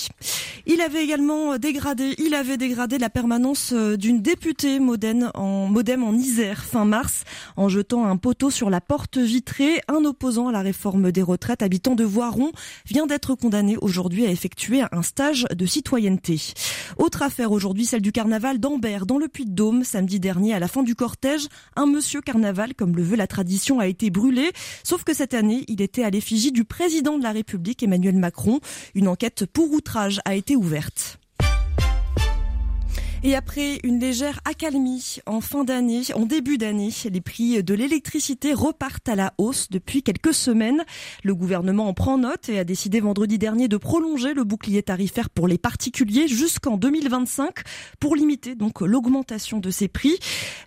[0.65, 6.03] Il avait également dégradé, il avait dégradé la permanence euh, d'une députée modem en, modem
[6.03, 7.23] en Isère fin mars
[7.55, 9.81] en jetant un poteau sur la porte vitrée.
[9.87, 12.51] Un opposant à la réforme des retraites habitant de Voiron
[12.85, 16.41] vient d'être condamné aujourd'hui à effectuer un stage de citoyenneté.
[16.97, 19.83] Autre affaire aujourd'hui, celle du carnaval d'Ambert dans le Puy-de-Dôme.
[19.83, 23.79] Samedi dernier, à la fin du cortège, un monsieur carnaval, comme le veut la tradition,
[23.79, 24.51] a été brûlé.
[24.83, 28.59] Sauf que cette année, il était à l'effigie du président de la République, Emmanuel Macron.
[28.95, 31.17] Une enquête pour outrage a été ouverte.
[33.23, 38.53] Et après une légère accalmie en fin d'année, en début d'année, les prix de l'électricité
[38.53, 40.83] repartent à la hausse depuis quelques semaines.
[41.23, 45.31] Le gouvernement en prend note et a décidé vendredi dernier de prolonger le bouclier tarifaire
[45.31, 47.55] pour les particuliers jusqu'en 2025
[47.99, 50.19] pour limiter donc l'augmentation de ces prix.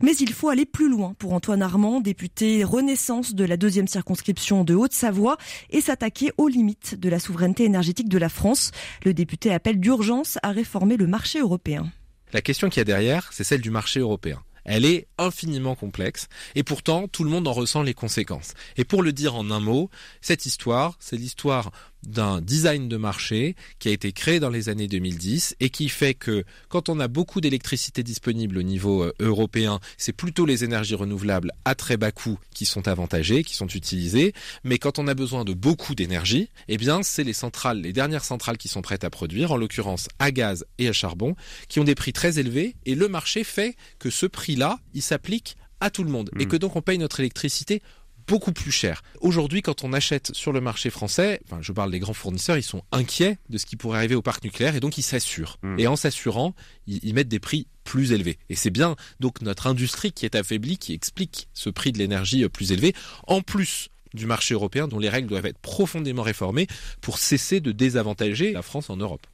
[0.02, 4.64] Mais il faut aller plus loin pour Antoine Armand, député Renaissance de la deuxième circonscription
[4.64, 5.36] de Haute-Savoie
[5.70, 8.72] et s'attaquer aux limites de la souveraineté énergétique de la France.
[9.04, 11.90] Le député appelle d'urgence à réformer le marché européen.
[12.32, 14.42] La question qu'il y a derrière, c'est celle du marché européen.
[14.64, 18.54] Elle est infiniment complexe et pourtant tout le monde en ressent les conséquences.
[18.76, 19.90] Et pour le dire en un mot,
[20.20, 21.72] cette histoire, c'est l'histoire
[22.06, 26.14] d'un design de marché qui a été créé dans les années 2010 et qui fait
[26.14, 30.94] que quand on a beaucoup d'électricité disponible au niveau euh, européen, c'est plutôt les énergies
[30.94, 34.32] renouvelables à très bas coût qui sont avantagées, qui sont utilisées,
[34.64, 38.24] mais quand on a besoin de beaucoup d'énergie, eh bien c'est les centrales, les dernières
[38.24, 41.34] centrales qui sont prêtes à produire, en l'occurrence à gaz et à charbon,
[41.68, 45.56] qui ont des prix très élevés et le marché fait que ce prix-là, il s'applique
[45.80, 46.48] à tout le monde et mmh.
[46.48, 47.82] que donc on paye notre électricité
[48.30, 49.02] beaucoup plus cher.
[49.20, 52.62] Aujourd'hui, quand on achète sur le marché français, enfin, je parle des grands fournisseurs, ils
[52.62, 55.58] sont inquiets de ce qui pourrait arriver au parc nucléaire et donc ils s'assurent.
[55.64, 55.76] Hmm.
[55.80, 56.54] Et en s'assurant,
[56.86, 58.38] ils, mettent des prix plus élevés.
[58.48, 62.44] Et c'est bien donc notre industrie qui est affaiblie qui explique ce prix de l'énergie
[62.44, 62.94] euh, plus élevé.
[63.26, 66.68] En plus du marché européen dont les règles doivent être profondément réformées
[67.00, 69.26] pour cesser de désavantager la France en Europe.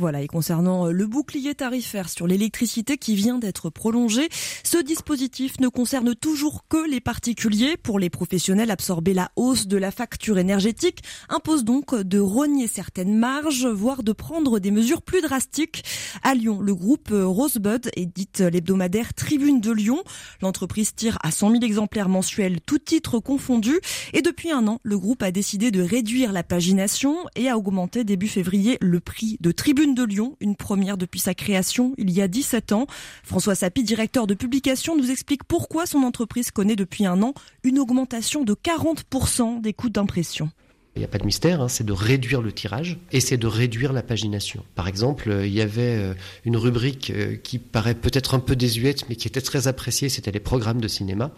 [0.00, 4.30] Voilà, et concernant euh, le bouclier tarifaire sur l'électricité qui vient d'être prolongé,
[4.64, 7.76] ce dispositif ne concerne toujours que les particuliers.
[7.76, 13.14] Pour les professionnels, absorber la hausse de la facture énergétique impose donc de rogner certaines
[13.14, 15.84] marges, voire de prendre des mesures plus drastiques.
[16.22, 20.02] À Lyon, le groupe Rosebud édite l'hebdomadaire Tribune de Lyon.
[20.40, 23.78] L'entreprise tire à 100 000 exemplaires mensuels, tout titre confondu.
[24.14, 28.02] Et depuis un an, le groupe a décidé de réduire la pagination et a augmenté
[28.02, 32.22] début février le prix de Tribune De Lyon, une première depuis sa création il y
[32.22, 32.86] a 17 ans.
[33.24, 37.78] François Sapi, directeur de publication, nous explique pourquoi son entreprise connaît depuis un an une
[37.78, 40.50] augmentation de 40% des coûts d'impression.
[40.96, 43.46] Il n'y a pas de mystère, hein, c'est de réduire le tirage et c'est de
[43.46, 44.64] réduire la pagination.
[44.74, 48.56] Par exemple, euh, il y avait euh, une rubrique euh, qui paraît peut-être un peu
[48.56, 51.30] désuète, mais qui était très appréciée, c'était les programmes de cinéma,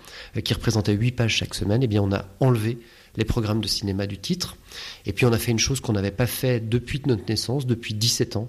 [0.42, 1.82] qui représentaient 8 pages chaque semaine.
[1.82, 2.78] Et eh bien, on a enlevé
[3.16, 4.56] les programmes de cinéma du titre.
[5.06, 7.94] Et puis on a fait une chose qu'on n'avait pas fait depuis notre naissance, depuis
[7.94, 8.48] 17 ans.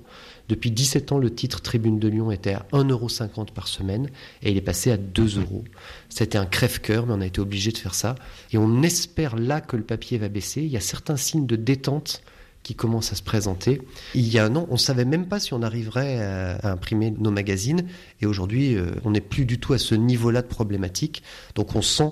[0.49, 4.09] Depuis 17 ans, le titre Tribune de Lyon était à 1,50€ par semaine
[4.41, 5.63] et il est passé à 2 euros.
[6.09, 8.15] C'était un crève-cœur, mais on a été obligé de faire ça.
[8.51, 10.61] Et on espère là que le papier va baisser.
[10.61, 12.21] Il y a certains signes de détente
[12.63, 13.81] qui commencent à se présenter.
[14.15, 17.11] Il y a un an, on ne savait même pas si on arriverait à, imprimer
[17.11, 17.85] nos magazines.
[18.21, 21.23] Et aujourd'hui, euh, on n'est plus du tout à ce niveau-là de problématique.
[21.55, 22.11] Donc on sent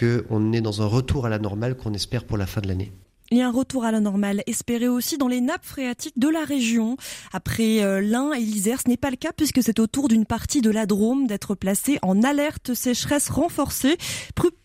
[0.00, 2.92] qu'on est dans un retour à la normale qu'on espère pour la fin de l'année.
[3.32, 6.26] Il y a un retour à la normale espéré aussi dans les nappes phréatiques de
[6.26, 6.96] la région.
[7.32, 10.26] Après euh, l'Ain et l'Isère, ce n'est pas le cas puisque c'est au tour d'une
[10.26, 13.98] partie de la Drôme d'être placée en alerte sécheresse renforcée,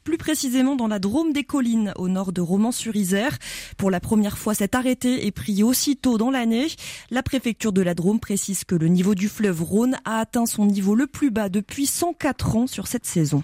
[0.04, 3.38] plus, précisément dans la Drôme des collines au nord de Romans-sur-Isère.
[3.78, 6.65] Pour la première fois, cet arrêté est pris aussitôt dans l'année.
[7.12, 10.65] La préfecture de la Drôme précise que le niveau du fleuve Rhône a atteint son
[10.65, 13.43] niveau le plus bas depuis 104 ans sur cette saison.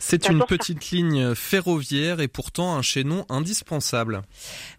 [0.00, 4.22] C'est une petite ligne ferroviaire et pourtant un chaînon indispensable.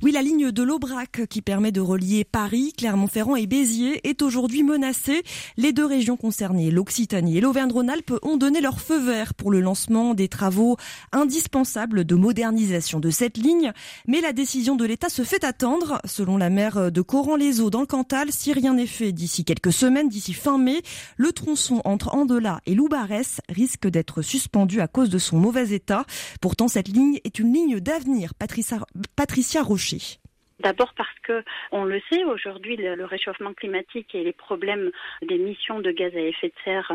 [0.01, 4.63] Oui, la ligne de l'Aubrac qui permet de relier Paris, Clermont-Ferrand et Béziers est aujourd'hui
[4.63, 5.23] menacée.
[5.58, 10.13] Les deux régions concernées, l'Occitanie et l'Auvergne-Rhône-Alpes, ont donné leur feu vert pour le lancement
[10.13, 10.77] des travaux
[11.12, 13.73] indispensables de modernisation de cette ligne.
[14.08, 15.99] Mais la décision de l'État se fait attendre.
[16.05, 20.08] Selon la maire de Coran-les-Eaux dans le Cantal, si rien n'est fait d'ici quelques semaines,
[20.08, 20.82] d'ici fin mai,
[21.17, 26.06] le tronçon entre Andola et Loubarès risque d'être suspendu à cause de son mauvais état.
[26.41, 28.34] Pourtant, cette ligne est une ligne d'avenir.
[28.34, 28.78] Patricia,
[29.15, 30.19] Patricia Rocher.
[30.60, 34.91] D'abord parce que on le sait aujourd'hui le, réchauffement climatique et les problèmes
[35.22, 36.91] d'émissions de gaz à effet de serre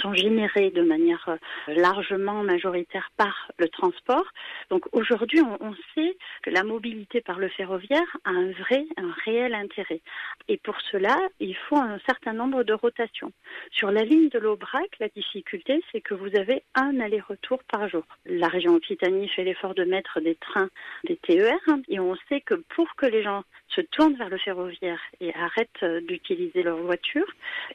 [0.00, 4.24] sont générés de manière euh, largement majoritaire par le transport.
[4.70, 9.54] Donc aujourd'hui, on, sait que la mobilité par le ferroviaire a un vrai, un réel
[9.54, 10.00] intérêt.
[10.48, 13.32] Et pour cela, il faut un certain nombre de rotations.
[13.70, 18.04] Sur la ligne de l'Aubrac, la difficulté, c'est que vous avez un aller-retour par jour.
[18.26, 20.70] La région Occitanie fait l'effort de mettre des trains,
[21.04, 23.44] des TER, et on sait que pour que les gens
[23.74, 27.26] se tournent vers le ferroviaire et arrêtent euh, d'utiliser leur voiture,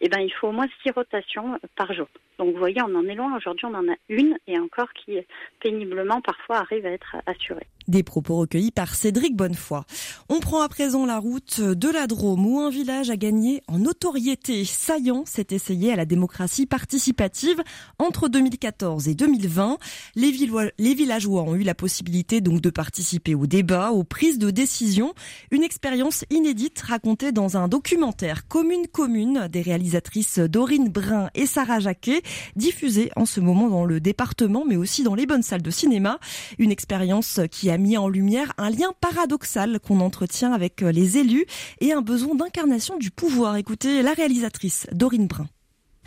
[0.02, 2.08] eh ben, il faut au moins six rotations par jour.
[2.38, 3.36] Donc vous voyez, on en est loin.
[3.36, 5.18] Aujourd'hui, on en a une et encore qui
[5.62, 7.68] péniblement parfois arrive à être assurée.
[7.88, 9.84] Des propos recueillis par Cédric Bonnefoy.
[10.28, 13.78] On prend à présent la route de la Drôme où un village a gagné en
[13.78, 14.66] notoriété.
[14.66, 17.62] Saillant s'est essayé à la démocratie participative
[18.00, 19.78] entre 2014 et 2020.
[20.16, 25.14] Les, villageois ont eu la possibilité donc de participer au débat, aux prises de décision.
[25.52, 31.80] Une expérience inédite racontée dans un documentaire Commune Commune des réalisatrices Dorine Brun et Sarah
[31.80, 32.24] Jacquet,
[32.56, 36.20] diffusé en ce moment dans le département mais aussi dans les bonnes salles de cinéma.
[36.58, 41.18] Une expérience qui a mis en lumière un lien paradoxal qu'on entretient avec euh, les
[41.18, 41.46] élus
[41.82, 43.58] et un besoin d'incarnation du pouvoir.
[43.58, 45.48] Écoutez la réalisatrice Dorine Brun.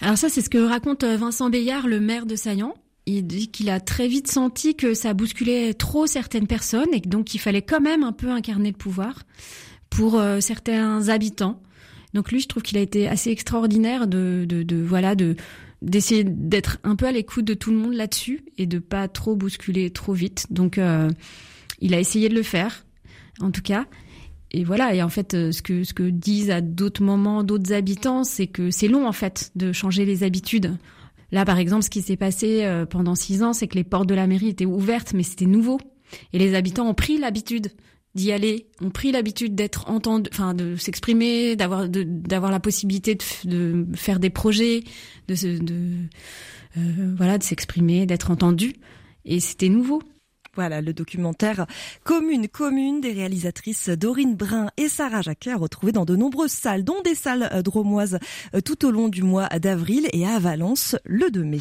[0.01, 2.75] Alors ça, c'est ce que raconte euh, Vincent Bayard, le maire de Saillant.
[3.07, 7.35] Il dit qu'il a très vite senti que ça bousculait trop certaines personnes et donc
[7.35, 9.23] il fallait quand même un peu incarner le pouvoir
[9.89, 11.63] pour euh, certains habitants.
[12.15, 14.47] Donc lui, je trouve qu'il a été assez extraordinaire de
[14.87, 15.37] voilà de
[15.83, 19.37] d'essayer d'être un peu à l'écoute de tout le monde là-dessus et de pas trop
[19.37, 20.47] bousculer trop vite.
[20.51, 20.81] Donc
[21.81, 22.85] il a essayé de le faire,
[23.41, 23.87] en tout cas.
[24.51, 24.95] Et voilà.
[24.95, 28.47] Et en fait, euh, ce que ce que disent à d'autres moments d'autres habitants, c'est
[28.47, 30.77] que c'est long en fait de changer les habitudes.
[31.31, 34.09] Là, par exemple, ce qui s'est passé euh, pendant six ans, c'est que les portes
[34.09, 35.79] de la mairie étaient ouvertes, mais c'était nouveau.
[36.33, 37.69] Et les habitants ont pris l'habitude
[38.19, 41.87] d'y aller, ont pris l'habitude d'être entendus, enfin de s'exprimer, d'avoir
[42.51, 44.83] la possibilité de, faire des projets,
[45.29, 45.35] de,
[46.77, 48.75] euh, voilà, de s'exprimer, d'être entendu.
[49.25, 50.03] Et c'était nouveau.
[50.55, 51.67] Voilà le documentaire
[52.03, 57.01] Commune Commune des réalisatrices Dorine Brun et Sarah Jacquet retrouvé dans de nombreuses salles, dont
[57.03, 58.19] des salles euh, dromoises
[58.55, 61.61] euh, tout au long du mois d'avril et à Valence le 2 mai.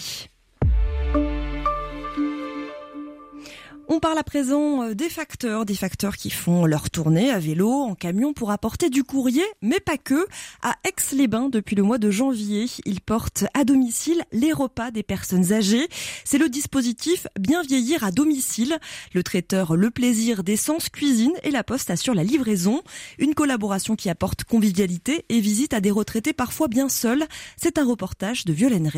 [3.89, 7.71] On parle à présent euh, des facteurs, des facteurs qui font leur tournée à vélo,
[7.71, 10.27] en camion pour apporter du courrier, mais pas que.
[10.61, 15.53] À Aix-les-Bains, depuis le mois de janvier, ils portent à domicile les repas des personnes
[15.53, 15.87] âgées.
[16.25, 18.77] C'est le dispositif Bien vieillir à domicile.
[19.13, 22.81] Le traiteur Le Plaisir d'Essence cuisine et la Poste assure la livraison.
[23.19, 27.25] Une collaboration qui apporte convivialité et visite à des retraités parfois bien seuls.
[27.55, 28.91] C'est un reportage de Violaine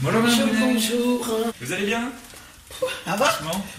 [0.00, 1.28] Bonjour, bonjour.
[1.60, 2.12] Vous allez bien?
[3.06, 3.30] Ah bah,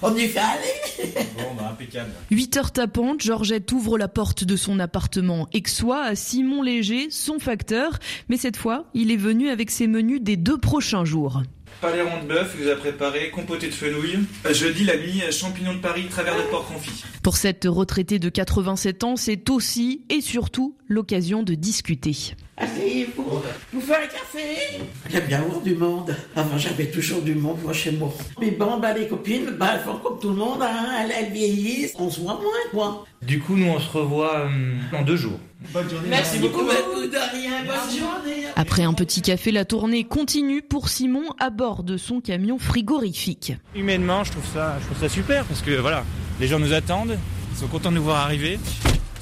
[0.02, 1.14] on y fait aller.
[1.38, 2.12] Bon, bah, impeccable.
[2.32, 7.40] 8 heures tapantes, Georgette ouvre la porte de son appartement Aixois à Simon Léger, son
[7.40, 8.00] facteur.
[8.28, 11.44] Mais cette fois, il est venu avec ses menus des deux prochains jours.
[11.82, 14.20] Paléron de bœuf, il vous a préparé, compoté de fenouil.
[14.52, 17.04] Jeudi, la nuit, champignons de Paris, travers de porc confit.
[17.24, 22.36] Pour cette retraitée de 87 ans, c'est aussi et surtout l'occasion de discuter.
[22.58, 24.82] Asseyez-vous, vous faites un café?
[25.10, 26.14] J'aime bien avoir du monde.
[26.36, 28.14] Avant, j'avais toujours du monde, moi, chez moi.
[28.42, 30.88] Mais bon, bah, les copines, bah, elles font comme tout le monde, hein.
[31.02, 33.06] elles, elles vieillissent, on se voit moins, quoi.
[33.22, 34.50] Du coup, nous, on se revoit euh,
[34.92, 35.40] dans deux jours.
[35.74, 36.08] Bonne journée.
[36.10, 36.62] Merci beaucoup.
[36.64, 38.46] De rien, bonne journée.
[38.56, 43.54] Après un petit café, la tournée continue pour Simon à bord de son camion frigorifique.
[43.76, 46.06] Humainement, je trouve ça, je trouve ça super parce que voilà,
[46.40, 47.18] les gens nous attendent,
[47.52, 48.58] ils sont contents de nous voir arriver.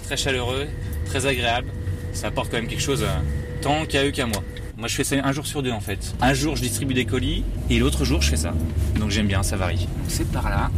[0.03, 0.67] Très chaleureux,
[1.05, 1.69] très agréable.
[2.13, 4.43] Ça apporte quand même quelque chose euh, tant qu'à eux qu'à moi.
[4.77, 6.13] Moi, je fais ça un jour sur deux en fait.
[6.21, 8.53] Un jour, je distribue des colis et l'autre jour, je fais ça.
[8.99, 9.87] Donc j'aime bien, ça varie.
[10.07, 10.69] C'est par là.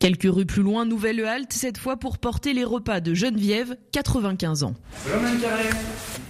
[0.00, 4.62] Quelques rues plus loin, nouvelle halte, cette fois pour porter les repas de Geneviève, 95
[4.62, 4.74] ans.
[5.04, 5.64] Bonjour, Mme Carré.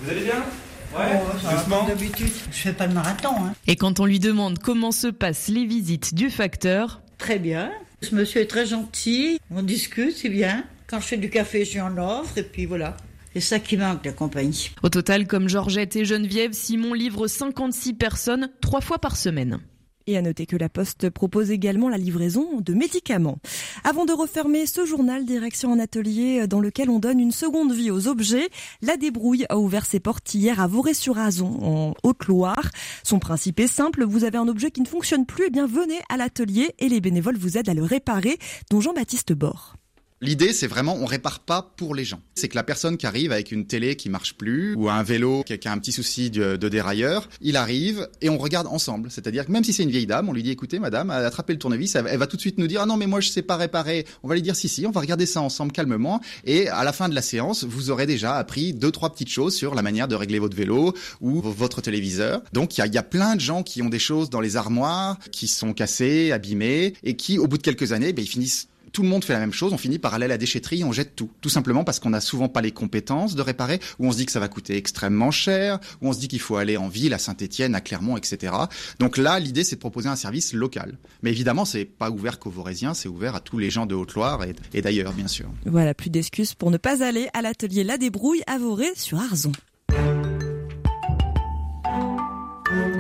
[0.03, 0.45] Vous allez bien?
[0.93, 1.21] Ouais,
[1.57, 1.87] doucement.
[1.87, 3.55] D'habitude, je fais pas le marathon, hein.
[3.69, 7.71] Et quand on lui demande comment se passent les visites du facteur, Très bien.
[8.03, 9.39] Ce monsieur est très gentil.
[9.53, 10.65] On discute, c'est bien.
[10.89, 12.97] Quand je fais du café, je lui en offre, et puis voilà.
[13.35, 14.73] C'est ça qui manque, la compagnie.
[14.83, 19.61] au total, comme Georgette et Geneviève, Simon livre 56 personnes trois fois par semaine.
[20.07, 23.39] Et à noter que la Poste propose également la livraison de médicaments.
[23.85, 27.91] Avant de refermer ce journal, direction un atelier dans lequel on donne une seconde vie
[27.91, 28.49] aux objets.
[28.83, 32.71] La débrouille a ouvert ses portes hier à Voré-sur-Azon, en Haute-Loire.
[33.03, 36.01] Son principe est simple, vous avez un objet qui ne fonctionne plus, et bien venez
[36.09, 38.39] à l'atelier et les bénévoles vous aident à le réparer,
[38.71, 39.80] dont Jean-Baptiste Bord.
[40.23, 42.21] L'idée, c'est vraiment, on répare pas pour les gens.
[42.35, 45.43] C'est que la personne qui arrive avec une télé qui marche plus, ou un vélo
[45.45, 49.11] qui a un petit souci de, dérailleur, il arrive et on regarde ensemble.
[49.11, 51.59] C'est-à-dire que même si c'est une vieille dame, on lui dit, écoutez, madame, attrapez le
[51.59, 53.57] tournevis, elle, va tout de suite nous dire, ah non, mais moi, je sais pas
[53.57, 54.05] réparer.
[54.23, 56.21] On va lui dire, si, si, on va regarder ça ensemble calmement.
[56.45, 59.55] Et à la fin de la séance, vous aurez déjà appris deux, trois petites choses
[59.55, 62.43] sur la manière de régler votre vélo ou votre téléviseur.
[62.53, 64.57] Donc, il y a, y a plein de gens qui ont des choses dans les
[64.57, 68.69] armoires, qui sont cassées, abîmées, et qui, au bout de quelques années, ben, ils finissent
[68.93, 70.93] tout le monde fait la même chose, on finit par aller à la déchetterie, on
[70.93, 71.31] jette tout.
[71.41, 74.27] Tout simplement parce qu'on n'a souvent pas les compétences de réparer, ou on se dit
[74.27, 77.15] que ça va coûter extrêmement cher, ou on se dit qu'il faut aller en ville,
[77.15, 78.53] à Saint-Etienne, à Clermont, etc.
[78.99, 80.99] Donc là, l'idée, c'est de proposer un service local.
[81.23, 84.45] Mais évidemment, c'est pas ouvert qu'aux Vaurésiens, c'est ouvert à tous les gens de Haute-Loire
[84.45, 85.47] et, et d'ailleurs, bien sûr.
[85.67, 89.53] Voilà, plus d'excuses pour ne pas aller à l'atelier La Débrouille à Voré sur Arzon.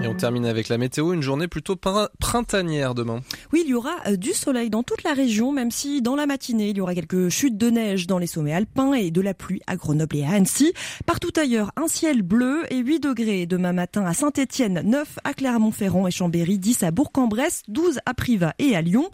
[0.03, 3.21] Et on termine avec la météo, une journée plutôt prin- printanière demain.
[3.53, 6.25] Oui, il y aura euh, du soleil dans toute la région, même si dans la
[6.25, 9.35] matinée, il y aura quelques chutes de neige dans les sommets alpins et de la
[9.35, 10.73] pluie à Grenoble et à Annecy.
[11.05, 16.07] Partout ailleurs, un ciel bleu et 8 degrés demain matin à Saint-Étienne, 9 à Clermont-Ferrand
[16.07, 19.11] et Chambéry, 10 à Bourg-en-Bresse, 12 à Privas et à Lyon.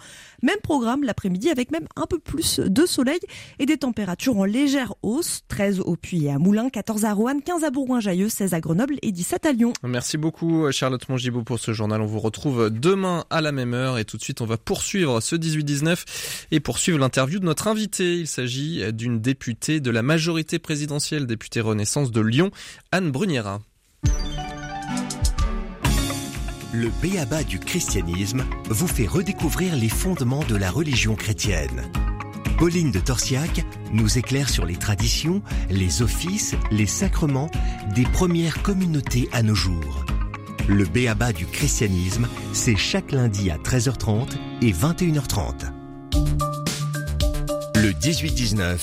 [0.46, 3.18] Même programme l'après-midi avec même un peu plus de soleil
[3.58, 7.42] et des températures en légère hausse, 13 au Puy et à Moulins, 14 à Roanne,
[7.42, 9.72] 15 à Bourgoin-Jallieu, 16 à Grenoble et 17 à Lyon.
[9.82, 12.00] Merci beaucoup Charlotte Mongibaud pour ce journal.
[12.00, 15.20] On vous retrouve demain à la même heure et tout de suite on va poursuivre
[15.20, 16.04] ce 18-19
[16.52, 18.16] et poursuivre l'interview de notre invité.
[18.16, 22.52] Il s'agit d'une députée de la majorité présidentielle, députée Renaissance de Lyon,
[22.92, 23.62] Anne Bruniera.
[26.76, 31.90] Le béaba du christianisme vous fait redécouvrir les fondements de la religion chrétienne.
[32.58, 37.50] Pauline de Torsiac nous éclaire sur les traditions, les offices, les sacrements
[37.94, 40.04] des premières communautés à nos jours.
[40.68, 45.72] Le béaba du christianisme, c'est chaque lundi à 13h30 et 21h30.
[47.76, 48.80] Le 18-19,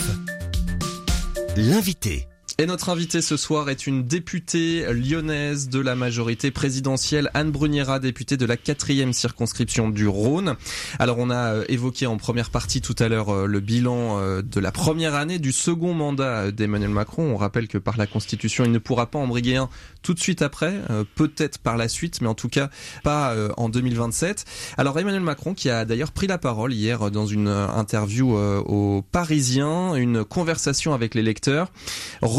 [1.58, 2.28] l'invité.
[2.60, 8.00] Et notre invité ce soir est une députée lyonnaise de la majorité présidentielle, Anne Bruniera,
[8.00, 10.56] députée de la quatrième circonscription du Rhône.
[11.00, 14.44] Alors on a euh, évoqué en première partie tout à l'heure euh, le bilan euh,
[14.44, 17.24] de la première année du second mandat d'Emmanuel Macron.
[17.24, 19.68] On rappelle que par la Constitution, il ne pourra pas en briguer un
[20.04, 20.82] tout de suite après,
[21.16, 22.70] peut-être par la suite, mais en tout cas
[23.04, 24.44] pas en 2027.
[24.78, 29.96] Alors Emmanuel Macron qui a d'ailleurs pris la parole hier dans une interview aux Parisiens,
[29.96, 31.72] une conversation avec les lecteurs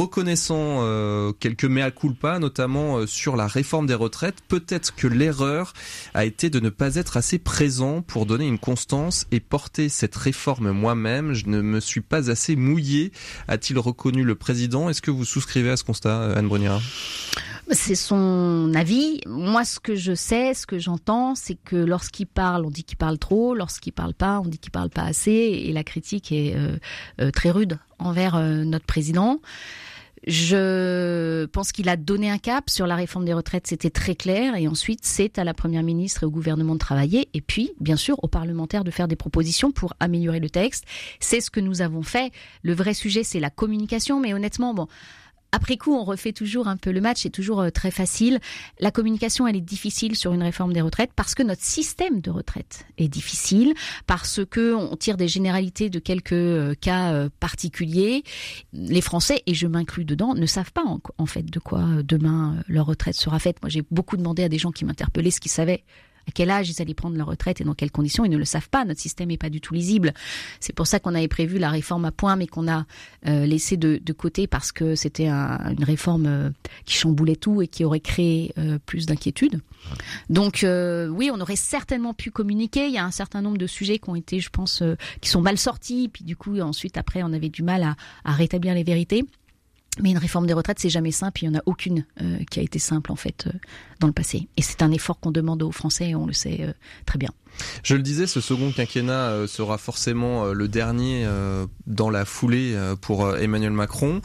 [0.05, 5.73] reconnaissant euh, quelques mea culpa, notamment euh, sur la réforme des retraites, peut-être que l'erreur
[6.12, 10.14] a été de ne pas être assez présent pour donner une constance et porter cette
[10.14, 11.33] réforme moi-même.
[11.33, 13.12] Je ne me suis pas assez mouillé,
[13.49, 14.90] a-t-il reconnu le président.
[14.90, 16.81] Est-ce que vous souscrivez à ce constat, Anne Bruniera
[17.71, 19.23] C'est son avis.
[19.27, 22.99] Moi, ce que je sais, ce que j'entends, c'est que lorsqu'il parle, on dit qu'il
[22.99, 23.55] parle trop.
[23.55, 25.31] Lorsqu'il parle pas, on dit qu'il parle pas assez.
[25.31, 26.77] Et la critique est euh,
[27.23, 29.40] euh, très rude envers euh, notre président.
[30.27, 34.57] Je pense qu'il a donné un cap sur la réforme des retraites, c'était très clair.
[34.57, 37.29] Et ensuite, c'est à la Première ministre et au gouvernement de travailler.
[37.35, 40.85] Et puis, bien sûr, aux parlementaires de faire des propositions pour améliorer le texte.
[41.21, 42.33] C'est ce que nous avons fait.
[42.63, 44.19] Le vrai sujet, c'est la communication.
[44.19, 44.89] Mais honnêtement, bon,
[45.55, 48.40] après coup, on refait toujours un peu le match, c'est toujours euh, très facile.
[48.81, 52.33] La communication, elle est difficile sur une réforme des retraites parce que notre système de
[52.33, 53.73] retraite est difficile,
[54.09, 58.25] parce que on tire des généralités de quelques euh, cas euh, particuliers.
[58.73, 60.83] Les Français, et je m'inclus dedans, ne savent pas
[61.18, 63.62] en fait de quoi demain leur retraite sera faite.
[63.62, 65.85] Moi, j'ai beaucoup demandé à des gens qui m'interpellaient ce qu'ils savaient
[66.29, 68.25] à quel âge ils allaient prendre leur retraite et dans quelles conditions.
[68.25, 68.85] Ils ne le savent pas.
[68.85, 70.12] Notre système n'est pas du tout lisible.
[70.61, 72.87] C'est pour ça qu'on avait prévu la réforme à point, mais qu'on a
[73.27, 76.51] euh, laissé de, côté parce que c'était une réforme euh,
[76.85, 79.61] qui chamboulait tout et qui aurait créé euh, plus d'inquiétudes.
[80.31, 82.87] Donc oui, on aurait certainement pu communiquer.
[82.87, 84.83] Il y a un certain nombre de sujets qui ont été, je pense,
[85.20, 86.09] qui sont mal sortis.
[86.09, 89.25] Puis du coup, ensuite, après, on avait du mal à, à rétablir les vérités.
[90.01, 91.42] Mais une réforme des retraites, c'est jamais simple.
[91.42, 93.53] Il n'y en a aucune euh, qui a été simple en fait euh,
[94.01, 94.49] dans le passé.
[94.57, 96.72] Et c'est un effort qu'on demande aux Français, et on le sait euh,
[97.07, 97.30] très bien.
[97.84, 101.24] Je le disais, ce second quinquennat sera forcément le dernier
[101.86, 104.22] dans la foulée pour Emmanuel Macron.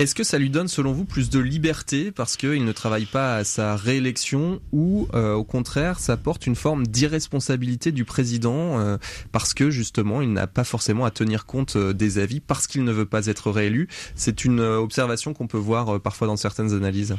[0.00, 3.36] Est-ce que ça lui donne, selon vous, plus de liberté parce qu'il ne travaille pas
[3.36, 8.96] à sa réélection ou, euh, au contraire, ça porte une forme d'irresponsabilité du président euh,
[9.30, 12.82] parce que, justement, il n'a pas forcément à tenir compte euh, des avis parce qu'il
[12.84, 13.88] ne veut pas être réélu?
[14.14, 17.10] C'est une observation qu'on peut voir parfois dans certaines analyses.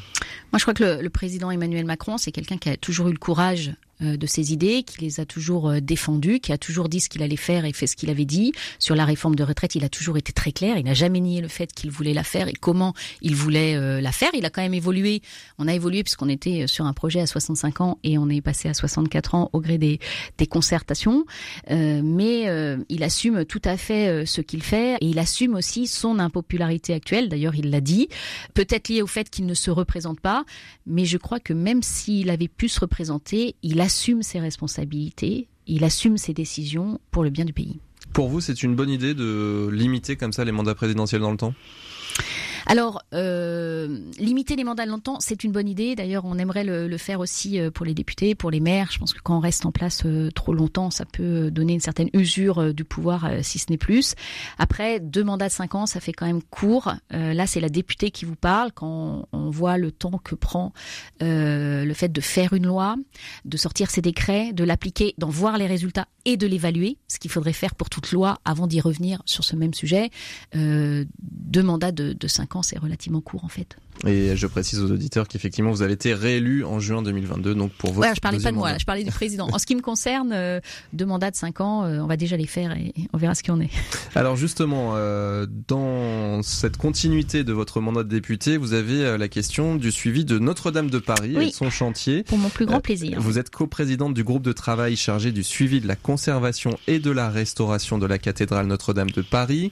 [0.51, 3.19] Moi, je crois que le, président Emmanuel Macron, c'est quelqu'un qui a toujours eu le
[3.19, 7.09] courage de ses idées, qui les a toujours euh, défendues, qui a toujours dit ce
[7.09, 8.51] qu'il allait faire et fait ce qu'il avait dit.
[8.79, 10.77] Sur la réforme de retraite, il a toujours été très clair.
[10.77, 14.01] Il n'a jamais nié le fait qu'il voulait la faire et comment il voulait euh,
[14.01, 14.29] la faire.
[14.33, 15.21] Il a quand même évolué.
[15.57, 18.69] On a évolué puisqu'on était sur un projet à 65 ans et on est passé
[18.69, 19.99] à 64 ans au gré des,
[20.37, 21.25] des concertations.
[21.69, 22.47] mais
[22.89, 27.29] il assume tout à fait ce qu'il fait et il assume aussi son impopularité actuelle.
[27.29, 28.07] D'ailleurs, il l'a dit.
[28.53, 30.43] Peut-être lié au fait qu'il ne se représente pas,
[30.85, 35.49] mais je crois que même s'il avait pu se représenter, il a assume ses responsabilités,
[35.67, 37.77] il assume ses décisions pour le bien du pays.
[38.13, 41.35] Pour vous, c'est une bonne idée de limiter comme ça les mandats présidentiels dans le
[41.35, 41.53] temps?
[42.71, 45.93] Alors, euh, limiter les mandats longtemps, c'est une bonne idée.
[45.93, 48.87] D'ailleurs, on aimerait le, faire aussi euh, pour les députés, pour les maires.
[48.93, 51.81] Je pense que quand on reste en place euh, trop longtemps, ça peut donner une
[51.81, 54.15] certaine usure du pouvoir, si ce n'est plus.
[54.57, 56.93] Après, deux mandats de cinq ans, ça fait quand même court.
[57.09, 58.71] là, c'est la députée qui vous parle.
[58.71, 60.71] Quand on voit le temps que prend
[61.19, 62.95] le fait de faire une loi,
[63.43, 67.31] de sortir ses décrets, de l'appliquer, d'en voir les résultats et de l'évaluer, ce qu'il
[67.31, 70.09] faudrait faire pour toute loi avant d'y revenir sur ce même sujet.
[70.53, 73.77] deux mandats de, de cinq ans, c'est relativement court en fait.
[74.05, 77.93] Et je précise aux auditeurs qu'effectivement vous avez été réélu en juin 2022, donc pour
[77.93, 78.07] votre.
[78.07, 79.47] Ouais, je parlais pas de moi, je parlais du président.
[79.51, 80.59] en ce qui me concerne, euh,
[80.93, 83.43] deux mandats de cinq ans, euh, on va déjà les faire et on verra ce
[83.43, 83.69] qu'il en est.
[84.15, 89.75] Alors justement, euh, dans cette continuité de votre mandat de député, vous avez la question
[89.75, 92.23] du suivi de Notre-Dame de Paris et de son chantier.
[92.23, 93.19] Pour mon plus grand plaisir.
[93.19, 97.11] Vous êtes coprésidente du groupe de travail chargé du suivi de la conservation et de
[97.11, 99.71] la restauration de la cathédrale Notre-Dame de Paris.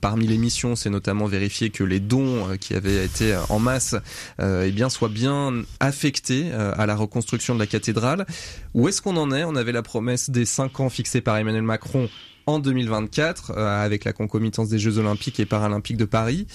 [0.00, 3.94] parmi les missions, c'est notamment vérifier que les dons qui avaient été en masse
[4.40, 8.26] euh, eh bien, soit bien affecté euh, à la reconstruction de la cathédrale.
[8.74, 9.44] Où est-ce qu'on en est?
[9.44, 12.08] On avait la promesse des 5 ans fixés par Emmanuel Macron
[12.46, 16.46] en 2024 euh, avec la concomitance des Jeux Olympiques et Paralympiques de Paris.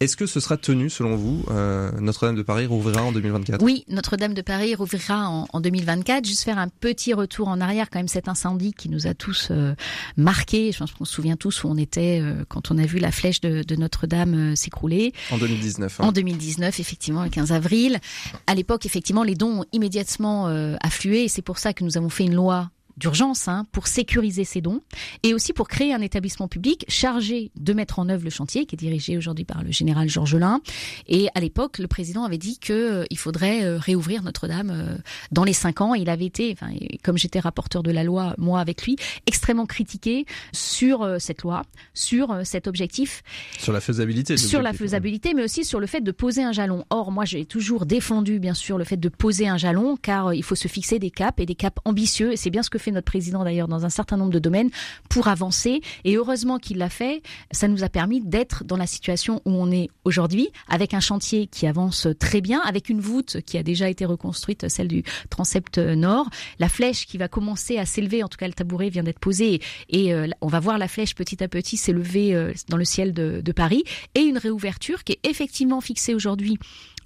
[0.00, 3.84] Est-ce que ce sera tenu selon vous euh, Notre-Dame de Paris rouvrira en 2024 Oui,
[3.86, 6.24] Notre-Dame de Paris rouvrira en, 2024.
[6.24, 9.48] Juste faire un petit retour en arrière, quand même cet incendie qui nous a tous
[9.50, 9.74] euh,
[10.16, 10.72] marqués.
[10.72, 13.12] Je pense qu'on se souvient tous où on était euh, quand on a vu la
[13.12, 15.12] flèche de, Notre-Dame s'écrouler.
[15.30, 16.00] En 2019.
[16.00, 16.04] Hein.
[16.04, 17.98] En 2019, effectivement, le 15 avril.
[18.46, 20.46] À l'époque, effectivement, les dons ont immédiatement
[20.82, 22.70] afflué et c'est pour ça que nous avons fait une loi
[23.00, 24.82] d'urgence hein, pour sécuriser ces dons
[25.22, 28.76] et aussi pour créer un établissement public chargé de mettre en œuvre le chantier qui
[28.76, 30.60] est dirigé aujourd'hui par le général Georges Lin.
[31.08, 34.98] Et à l'époque, le président avait dit que euh, il faudrait euh, réouvrir Notre-Dame euh,
[35.32, 35.94] dans les cinq ans.
[35.94, 36.72] Il avait été, enfin,
[37.02, 38.96] comme j'étais rapporteur de la loi, moi avec lui,
[39.26, 41.62] extrêmement critiqué sur cette loi,
[41.94, 43.22] sur cet objectif,
[43.58, 46.84] sur la faisabilité, sur la faisabilité, mais aussi sur le fait de poser un jalon.
[46.90, 50.42] Or, moi, j'ai toujours défendu, bien sûr, le fait de poser un jalon, car il
[50.42, 52.32] faut se fixer des caps et des caps ambitieux.
[52.32, 54.70] Et c'est bien ce que fait notre président d'ailleurs dans un certain nombre de domaines
[55.08, 55.80] pour avancer.
[56.04, 57.22] Et heureusement qu'il l'a fait.
[57.50, 61.46] Ça nous a permis d'être dans la situation où on est aujourd'hui, avec un chantier
[61.46, 65.78] qui avance très bien, avec une voûte qui a déjà été reconstruite, celle du transept
[65.78, 66.28] nord,
[66.58, 69.60] la flèche qui va commencer à s'élever, en tout cas le tabouret vient d'être posé,
[69.88, 73.12] et euh, on va voir la flèche petit à petit s'élever euh, dans le ciel
[73.12, 73.84] de, de Paris,
[74.14, 76.58] et une réouverture qui est effectivement fixée aujourd'hui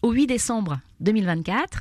[0.04, 1.80] au 8 décembre 2024.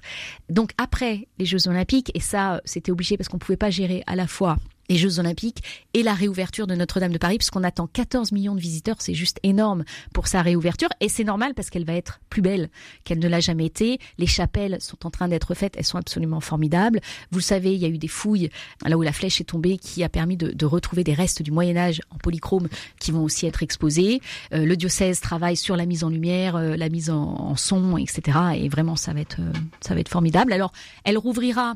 [0.49, 4.01] Donc après les Jeux Olympiques, et ça c'était obligé parce qu'on ne pouvait pas gérer
[4.07, 4.57] à la fois
[4.89, 5.63] les Jeux Olympiques
[5.93, 9.39] et la réouverture de Notre-Dame de Paris, puisqu'on attend 14 millions de visiteurs, c'est juste
[9.43, 12.69] énorme pour sa réouverture, et c'est normal parce qu'elle va être plus belle
[13.03, 13.99] qu'elle ne l'a jamais été.
[14.17, 16.99] Les chapelles sont en train d'être faites, elles sont absolument formidables.
[17.31, 18.49] Vous le savez, il y a eu des fouilles
[18.85, 21.75] là où la flèche est tombée, qui a permis de, retrouver des restes du Moyen
[21.75, 22.69] Âge en polychrome
[22.99, 24.21] qui vont aussi être exposés.
[24.53, 28.37] Euh, le diocèse travaille sur la mise en lumière, euh, la mise en, son, etc.
[28.55, 30.53] Et vraiment, ça va être, euh, ça va être formidable.
[30.53, 30.71] Alors,
[31.03, 31.73] elle rouvrira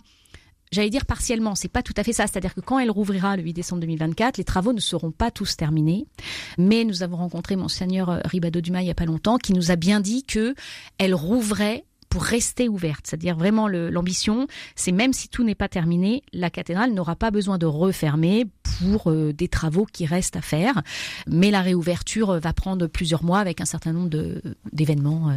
[0.71, 2.27] j'allais dire partiellement, c'est pas tout à fait ça.
[2.27, 5.57] C'est-à-dire que quand elle rouvrira le 8 décembre 2024, les travaux ne seront pas tous
[5.57, 6.05] terminés.
[6.57, 9.75] Mais nous avons rencontré Monseigneur Ribado Dumas il y a pas longtemps, qui nous a
[9.75, 10.55] bien dit que
[10.97, 11.85] elle rouvrait
[12.17, 13.01] pour rester ouverte.
[13.03, 17.59] C'est-à-dire vraiment l'ambition, c'est même si tout n'est pas terminé, la cathédrale n'aura pas besoin
[17.59, 18.47] de refermer
[18.79, 20.81] pour euh, des travaux qui restent à faire.
[21.27, 24.09] Mais la réouverture euh, va prendre plusieurs mois avec un certain nombre
[24.73, 25.29] d'événements.
[25.29, 25.35] Euh,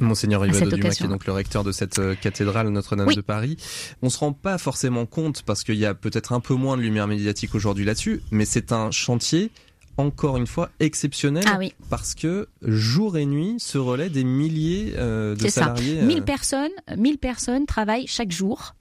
[0.00, 3.58] Monseigneur Rivado Dumas, qui est donc le recteur de cette cathédrale Notre-Dame de Paris.
[4.00, 6.82] On se rend pas forcément compte parce qu'il y a peut-être un peu moins de
[6.82, 9.50] lumière médiatique aujourd'hui là-dessus, mais c'est un chantier
[9.96, 15.36] encore une fois exceptionnel ah parce que jour et nuit se relaient des milliers euh,
[15.36, 16.00] de salariés.
[16.00, 16.06] Ça.
[16.06, 16.22] 1000 euh.
[16.22, 18.74] personnes, 1000 personnes travaillent chaque jour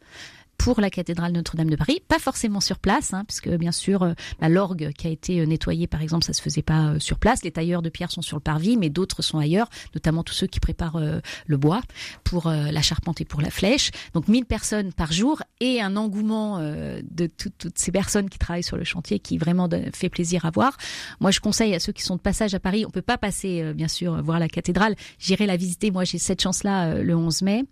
[0.58, 4.14] pour la cathédrale Notre-Dame de Paris, pas forcément sur place, hein, puisque bien sûr euh,
[4.40, 7.20] la l'orgue qui a été euh, nettoyée par exemple, ça se faisait pas euh, sur
[7.20, 7.44] place.
[7.44, 10.48] Les tailleurs de pierre sont sur le parvis, mais d'autres sont ailleurs, notamment tous ceux
[10.48, 11.00] qui préparent
[11.48, 11.82] le bois
[12.24, 13.92] pour la charpente et pour la flèche.
[14.14, 18.78] Donc 1000 personnes par jour et un engouement de toutes ces personnes qui travaillent sur
[18.78, 20.78] le chantier qui vraiment fait plaisir à voir.
[21.20, 23.74] Moi, je conseille à ceux qui sont de passage à Paris, on peut pas passer
[23.74, 24.96] bien sûr voir la cathédrale.
[25.20, 25.92] J'irai la visiter.
[25.92, 27.64] Moi, j'ai cette chance-là le 11 mai,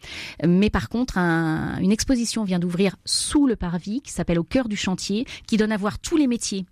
[0.46, 2.71] mais par contre, un, une exposition vient d'ouvrir
[3.06, 6.28] sous le parvis qui s'appelle Au cœur du chantier, qui donne à voir tous les
[6.28, 6.66] métiers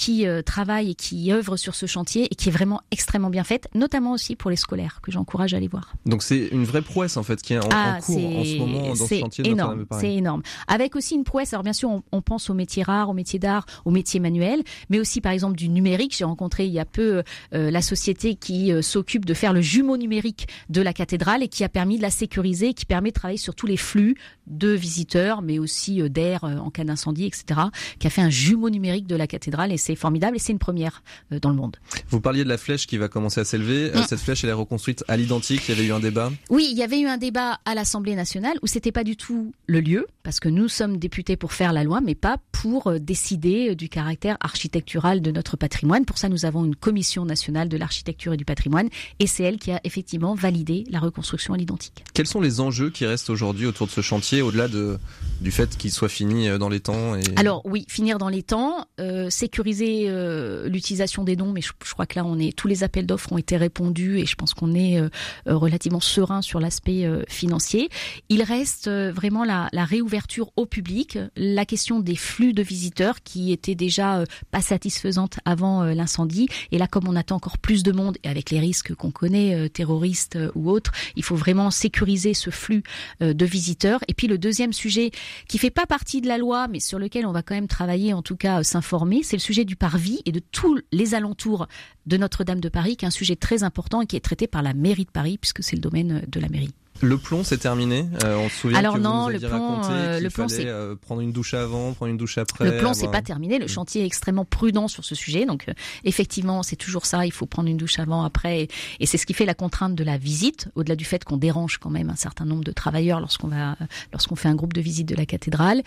[0.00, 3.44] qui euh, travaille et qui œuvre sur ce chantier et qui est vraiment extrêmement bien
[3.44, 5.92] faite, notamment aussi pour les scolaires que j'encourage à aller voir.
[6.06, 8.88] Donc c'est une vraie prouesse en fait qui est en, ah, cours en ce moment
[8.88, 10.40] dans ce chantier énorme, C'est énorme.
[10.68, 11.52] Avec aussi une prouesse.
[11.52, 14.98] Alors bien sûr, on, pense aux métiers rares, aux métiers d'art, aux métiers manuels, mais
[14.98, 16.16] aussi par exemple du numérique.
[16.16, 17.22] J'ai rencontré il y a peu
[17.52, 21.48] euh, la société qui euh, s'occupe de faire le jumeau numérique de la cathédrale et
[21.48, 24.70] qui a permis de la sécuriser, qui permet de travailler sur tous les flux de
[24.70, 27.60] visiteurs, mais aussi d'air en cas d'incendie, etc.
[27.98, 30.58] Qui a fait un jumeau numérique de la cathédrale et c'est formidable et c'est une
[30.58, 31.76] première euh, dans le monde.
[32.08, 33.90] Vous parliez de la flèche qui va commencer à s'élever.
[33.94, 34.06] Euh, mm.
[34.08, 35.62] Cette flèche, elle est reconstruite à l'identique.
[35.68, 36.30] Il y avait eu un débat.
[36.50, 39.52] Oui, il y avait eu un débat à l'Assemblée nationale où c'était pas du tout
[39.66, 42.98] le lieu, parce que nous sommes députés pour faire la loi, mais pas pour euh,
[42.98, 46.04] décider du caractère architectural de notre patrimoine.
[46.04, 48.88] Pour ça, nous avons une commission nationale de l'architecture et du patrimoine,
[49.18, 52.04] et c'est elle qui a effectivement validé la reconstruction à l'identique.
[52.14, 54.98] Quels sont les enjeux qui restent aujourd'hui autour de ce chantier, au-delà de,
[55.40, 57.22] du fait qu'il soit fini dans les temps et...
[57.36, 58.86] Alors oui, finir dans les temps,
[59.28, 63.06] sécuriser euh, l'utilisation des dons, mais je, crois que là, on est tous les appels
[63.06, 65.08] d'offres ont été répondus et je pense qu'on est euh,
[65.48, 67.88] euh, relativement serein sur l'aspect financier.
[68.28, 73.74] Il reste vraiment la, réouverture au public, la question des flux de visiteurs qui étaient
[73.74, 76.48] déjà pas satisfaisantes avant l'incendie.
[76.70, 79.68] Et là, comme on attend encore plus de monde et avec les risques qu'on connaît,
[79.70, 82.82] terroristes ou autres, il faut vraiment sécuriser ce flux
[83.20, 84.00] de visiteurs.
[84.08, 85.10] Et puis le deuxième sujet
[85.48, 88.12] qui fait pas partie de la loi, mais sur lequel on va quand même travailler,
[88.12, 91.66] en tout cas s'informer, c'est le sujet du parvis et de tous les alentours
[92.06, 94.62] de Notre-Dame de Paris, qui est un sujet très important et qui est traité par
[94.62, 96.72] la mairie de Paris, puisque c'est le domaine de la mairie.
[97.02, 98.06] Le plomb, c'est terminé.
[98.24, 100.96] Euh, on se souvient Alors que non, vous le plomb, euh, le plomb, c'est euh,
[100.96, 102.64] prendre une douche avant, prendre une douche après.
[102.64, 103.58] Le plomb, c'est pas terminé.
[103.58, 103.68] Le mm.
[103.68, 105.46] chantier est extrêmement prudent sur ce sujet.
[105.46, 105.66] Donc,
[106.04, 107.24] effectivement, c'est toujours ça.
[107.24, 110.04] Il faut prendre une douche avant, après, et c'est ce qui fait la contrainte de
[110.04, 113.48] la visite, au-delà du fait qu'on dérange quand même un certain nombre de travailleurs lorsqu'on
[113.48, 113.76] va,
[114.12, 115.82] lorsqu'on fait un groupe de visite de la cathédrale.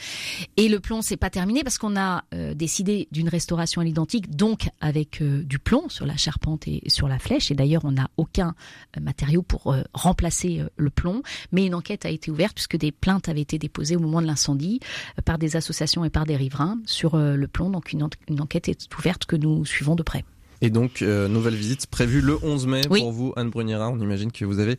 [0.57, 2.23] Et le plomb, c'est pas terminé parce qu'on a
[2.55, 7.19] décidé d'une restauration à l'identique, donc avec du plomb sur la charpente et sur la
[7.19, 7.51] flèche.
[7.51, 8.55] Et d'ailleurs, on n'a aucun
[8.99, 11.02] matériau pour remplacer le plomb,
[11.51, 14.27] mais une enquête a été ouverte puisque des plaintes avaient été déposées au moment de
[14.27, 14.79] l'incendie
[15.17, 17.69] euh, par des associations et par des riverains sur euh, le plomb.
[17.69, 20.23] Donc une, une enquête est ouverte que nous suivons de près.
[20.63, 23.89] Et donc, euh, nouvelle visite prévue le 11 mai pour vous, Anne Bruniera.
[23.89, 24.77] On imagine que vous avez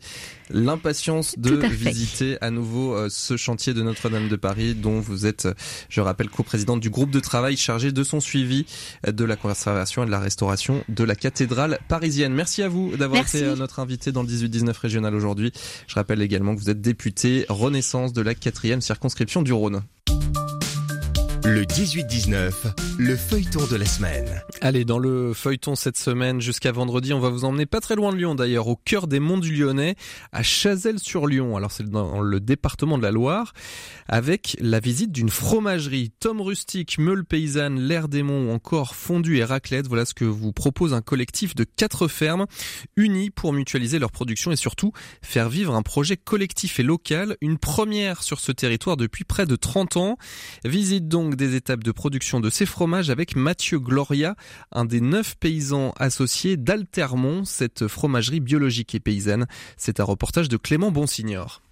[0.49, 5.47] l'impatience de visiter à nouveau euh, ce chantier de Notre-Dame de Paris, dont vous êtes,
[5.89, 8.65] je rappelle, coprésidente du groupe de travail chargé de son suivi
[9.05, 12.33] de la conservation et de la restauration de la cathédrale parisienne.
[12.33, 15.51] Merci à vous d'avoir été euh, notre invité dans le 18-19 régional aujourd'hui.
[15.85, 19.83] Je rappelle également que vous êtes député Renaissance de la quatrième circonscription du Rhône.
[21.47, 22.53] Le 18-19,
[22.97, 24.41] le feuilleton de la semaine.
[24.61, 28.11] Allez, dans le feuilleton cette semaine jusqu'à vendredi, on va vous emmener pas très loin
[28.11, 29.95] de Lyon d'ailleurs, au cœur des monts du Lyonnais,
[30.31, 31.55] à Chazelles-sur-Lyon.
[31.55, 33.53] Alors c'est dans le département de la Loire,
[34.07, 36.11] avec la visite d'une fromagerie.
[36.19, 39.87] Tom rustique, meule paysanne, l'air des monts ou encore fondu et raclette.
[39.87, 42.47] Voilà ce que vous propose un collectif de quatre fermes
[42.95, 47.37] unis pour mutualiser leur production et surtout faire vivre un projet collectif et local.
[47.39, 50.17] Une première sur ce territoire depuis près de 30 ans.
[50.63, 54.35] Visite donc des étapes de production de ces fromages avec Mathieu Gloria,
[54.71, 59.47] un des neuf paysans associés d'Altermont, cette fromagerie biologique et paysanne.
[59.77, 61.64] C'est un reportage de Clément Bonsignor.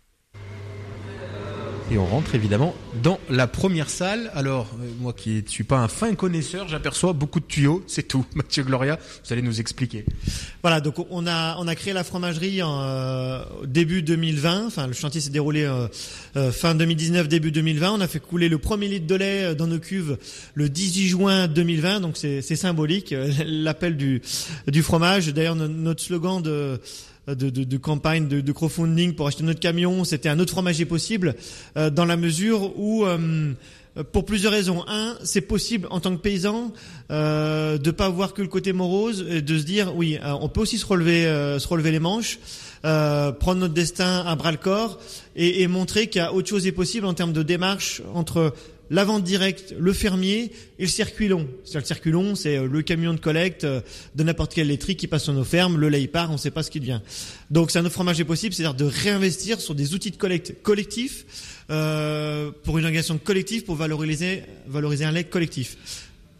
[1.93, 2.73] Et on rentre évidemment
[3.03, 4.31] dans la première salle.
[4.33, 8.07] Alors, euh, moi qui ne suis pas un fin connaisseur, j'aperçois beaucoup de tuyaux, c'est
[8.07, 8.25] tout.
[8.33, 10.03] Mathieu Gloria, vous allez nous expliquer.
[10.63, 14.65] Voilà, donc on a, on a créé la fromagerie en euh, début 2020.
[14.65, 17.91] Enfin, le chantier s'est déroulé euh, fin 2019, début 2020.
[17.91, 20.17] On a fait couler le premier litre de lait dans nos cuves
[20.55, 21.99] le 18 juin 2020.
[21.99, 23.13] Donc c'est symbolique,
[23.45, 24.23] l'appel du,
[24.67, 25.27] du fromage.
[25.27, 26.79] D'ailleurs, notre slogan de
[27.27, 30.85] de, de, de campagne de, de, crowdfunding pour acheter notre camion, c'était un autre fromager
[30.85, 31.35] possible,
[31.77, 33.53] euh, dans la mesure où, euh,
[34.11, 34.83] pour plusieurs raisons.
[34.87, 36.73] Un, c'est possible en tant que paysan
[37.11, 40.49] euh, de pas voir que le côté morose, et de se dire oui, euh, on
[40.49, 41.23] peut aussi se relever,
[41.59, 42.39] se relever les manches,
[42.81, 44.99] prendre notre destin à bras le corps
[45.37, 48.53] et, et montrer qu'il y a autre chose est possible en termes de démarche entre
[48.89, 51.47] la vente directe, le fermier et le circuit long.
[51.73, 53.81] le circuit long, c'est le camion de collecte euh,
[54.15, 56.51] de n'importe quel laiterie qui passe sur nos fermes, le lait part, on ne sait
[56.51, 57.01] pas ce qui devient.
[57.49, 61.25] Donc c'est un autre fromage possible, c'est-à-dire de réinvestir sur des outils de collecte collectifs
[61.69, 65.77] euh, pour une organisation collective pour valoriser, valoriser un lait collectif.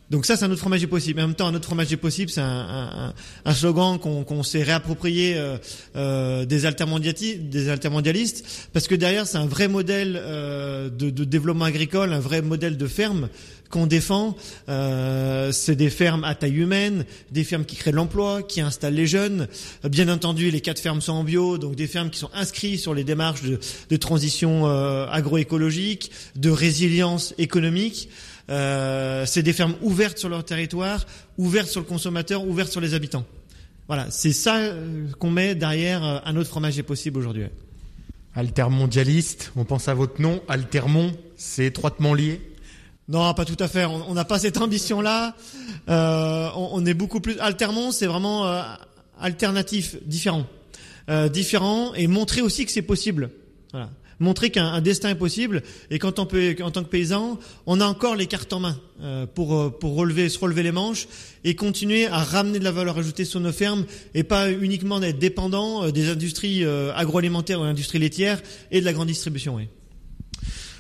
[0.09, 1.17] Donc ça, c'est un autre fromager possible.
[1.17, 3.13] Mais en même temps, un autre fromager possible, c'est un,
[3.53, 5.57] slogan qu'on s'est réapproprié euh,
[5.95, 12.19] euh, des, altermondialistes, parce que derrière, c'est un vrai modèle euh, de, développement agricole, un
[12.19, 13.29] vrai modèle de ferme
[13.69, 14.35] qu'on défend.
[14.67, 19.47] c'est des fermes à taille humaine, des fermes qui créent l'emploi, qui installent les jeunes.
[19.89, 22.93] Bien entendu, les quatre fermes sont en bio, donc des fermes qui sont inscrites sur
[22.93, 24.67] les démarches de, de transition
[25.09, 28.09] agroécologique, de résilience économique.
[28.49, 31.05] Euh, c'est des fermes ouvertes sur leur territoire,
[31.37, 33.25] ouvertes sur le consommateur, ouvertes sur les habitants.
[33.87, 37.45] Voilà, c'est ça euh, qu'on met derrière euh, un autre fromager possible aujourd'hui.
[38.35, 42.41] Altermondialiste, on pense à votre nom, Altermont, c'est étroitement lié?
[43.09, 43.85] Non, pas tout à fait.
[43.85, 45.35] On n'a pas cette ambition-là.
[45.89, 47.37] Euh, on, on, est beaucoup plus.
[47.39, 48.63] Altermont, c'est vraiment euh,
[49.19, 50.45] alternatif, différent,
[51.09, 53.29] euh, différent, et montrer aussi que c'est possible.
[53.71, 53.89] Voilà
[54.23, 55.61] montrer qu'un destin est possible
[55.91, 59.69] et qu'en tant, que paysan, on a encore les cartes en main euh, pour, euh,
[59.69, 61.07] pour relever, se relever les manches
[61.43, 65.19] et continuer à ramener de la valeur ajoutée sur nos fermes et pas uniquement d'être
[65.19, 66.65] dépendant euh, des industries
[66.95, 69.59] agroalimentaires ou industries laitières et de la grande distribution.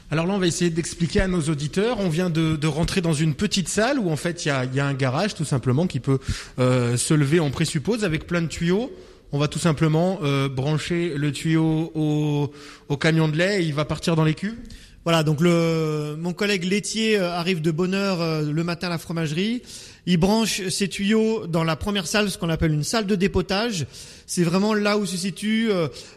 [0.09, 1.99] Alors là, on va essayer d'expliquer à nos auditeurs.
[1.99, 4.93] On vient de, rentrer dans une petite salle où en fait il y a, un
[4.93, 6.19] garage tout simplement qui peut
[6.57, 8.91] se lever, on présuppose, avec plein de tuyaux
[9.33, 13.83] on va tout simplement euh, brancher le tuyau au, camion de lait et il va
[13.83, 14.55] partir dans les cuves
[15.03, 18.91] voilà, donc le, mon collègue laitier euh, arrive de bonne heure euh, le matin à
[18.91, 19.61] la fromagerie.
[20.05, 23.85] Il branche ses tuyaux dans la première salle, ce qu'on appelle une salle de dépotage.
[24.27, 25.69] C'est vraiment là où se situe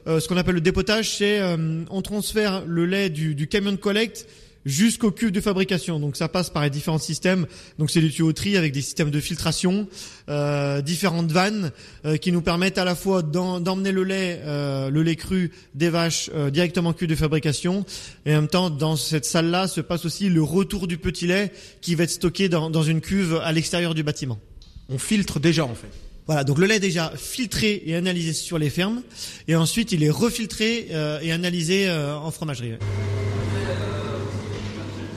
[0.06, 1.16] ce qu'on appelle le dépotage.
[1.16, 1.40] C'est
[1.90, 4.26] on transfère le lait du, du camion de collecte
[4.66, 5.98] jusqu'au cuve de fabrication.
[5.98, 7.46] Donc ça passe par les différents systèmes.
[7.78, 9.88] Donc c'est des tuyauteries avec des systèmes de filtration,
[10.28, 11.70] euh, différentes vannes
[12.04, 15.88] euh, qui nous permettent à la fois d'emmener le lait, euh, le lait cru des
[15.88, 17.86] vaches euh, directement au cuve de fabrication.
[18.26, 21.52] Et en même temps, dans cette salle-là se passe aussi le retour du petit lait
[21.80, 24.38] qui va être stocké dans, dans une cuve à l'extérieur du bâtiment.
[24.88, 25.88] On filtre déjà en fait.
[26.26, 29.02] Voilà, donc le lait est déjà filtré et analysé sur les fermes,
[29.46, 30.88] et ensuite il est refiltré
[31.22, 32.72] et analysé en fromagerie.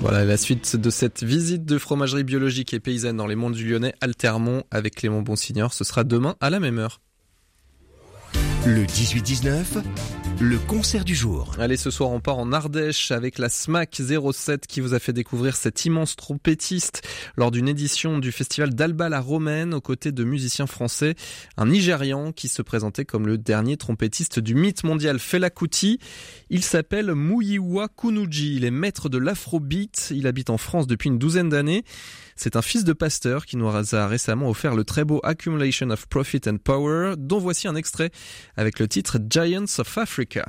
[0.01, 3.67] Voilà la suite de cette visite de fromagerie biologique et paysanne dans les monts du
[3.67, 5.73] Lyonnais, Altermont avec Clément Bonsignor.
[5.73, 7.01] Ce sera demain à la même heure.
[8.65, 9.83] Le 18-19,
[10.41, 11.53] le concert du jour.
[11.59, 14.01] Allez, ce soir, on part en Ardèche avec la SMAC
[14.33, 19.09] 07 qui vous a fait découvrir cet immense trompettiste lors d'une édition du festival d'Alba
[19.09, 21.15] la Romaine aux côtés de musiciens français.
[21.57, 25.99] Un Nigérian qui se présentait comme le dernier trompettiste du mythe mondial Fela Kuti.
[26.49, 28.55] Il s'appelle Muyiwa Kunuji.
[28.55, 30.13] Il est maître de l'afrobeat.
[30.15, 31.83] Il habite en France depuis une douzaine d'années.
[32.41, 36.07] C'est un fils de pasteur qui nous a récemment offert le très beau Accumulation of
[36.07, 38.11] Profit and Power, dont voici un extrait
[38.55, 40.45] avec le titre Giants of Africa.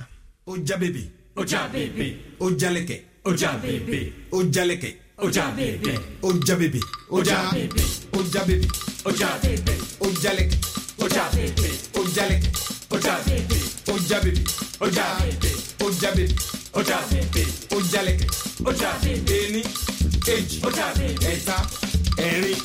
[0.46, 4.64] Oja baby, oja baby, oja leke, oja baby, oja.
[4.64, 6.80] Leke, oja baby, oja baby,
[7.10, 7.80] oja baby,
[8.14, 8.68] oja baby,
[9.04, 10.58] oja baby, oja leke,
[11.00, 12.50] oja baby, oja leke,
[12.90, 13.58] oja baby,
[13.90, 14.44] oja baby,
[14.78, 16.34] oja baby, oja baby,
[16.72, 18.26] oja baby, oja leke,
[18.64, 19.64] oja baby,
[20.26, 20.58] kejì
[21.32, 21.56] ẹ̀ta
[22.28, 22.60] ẹ̀rin.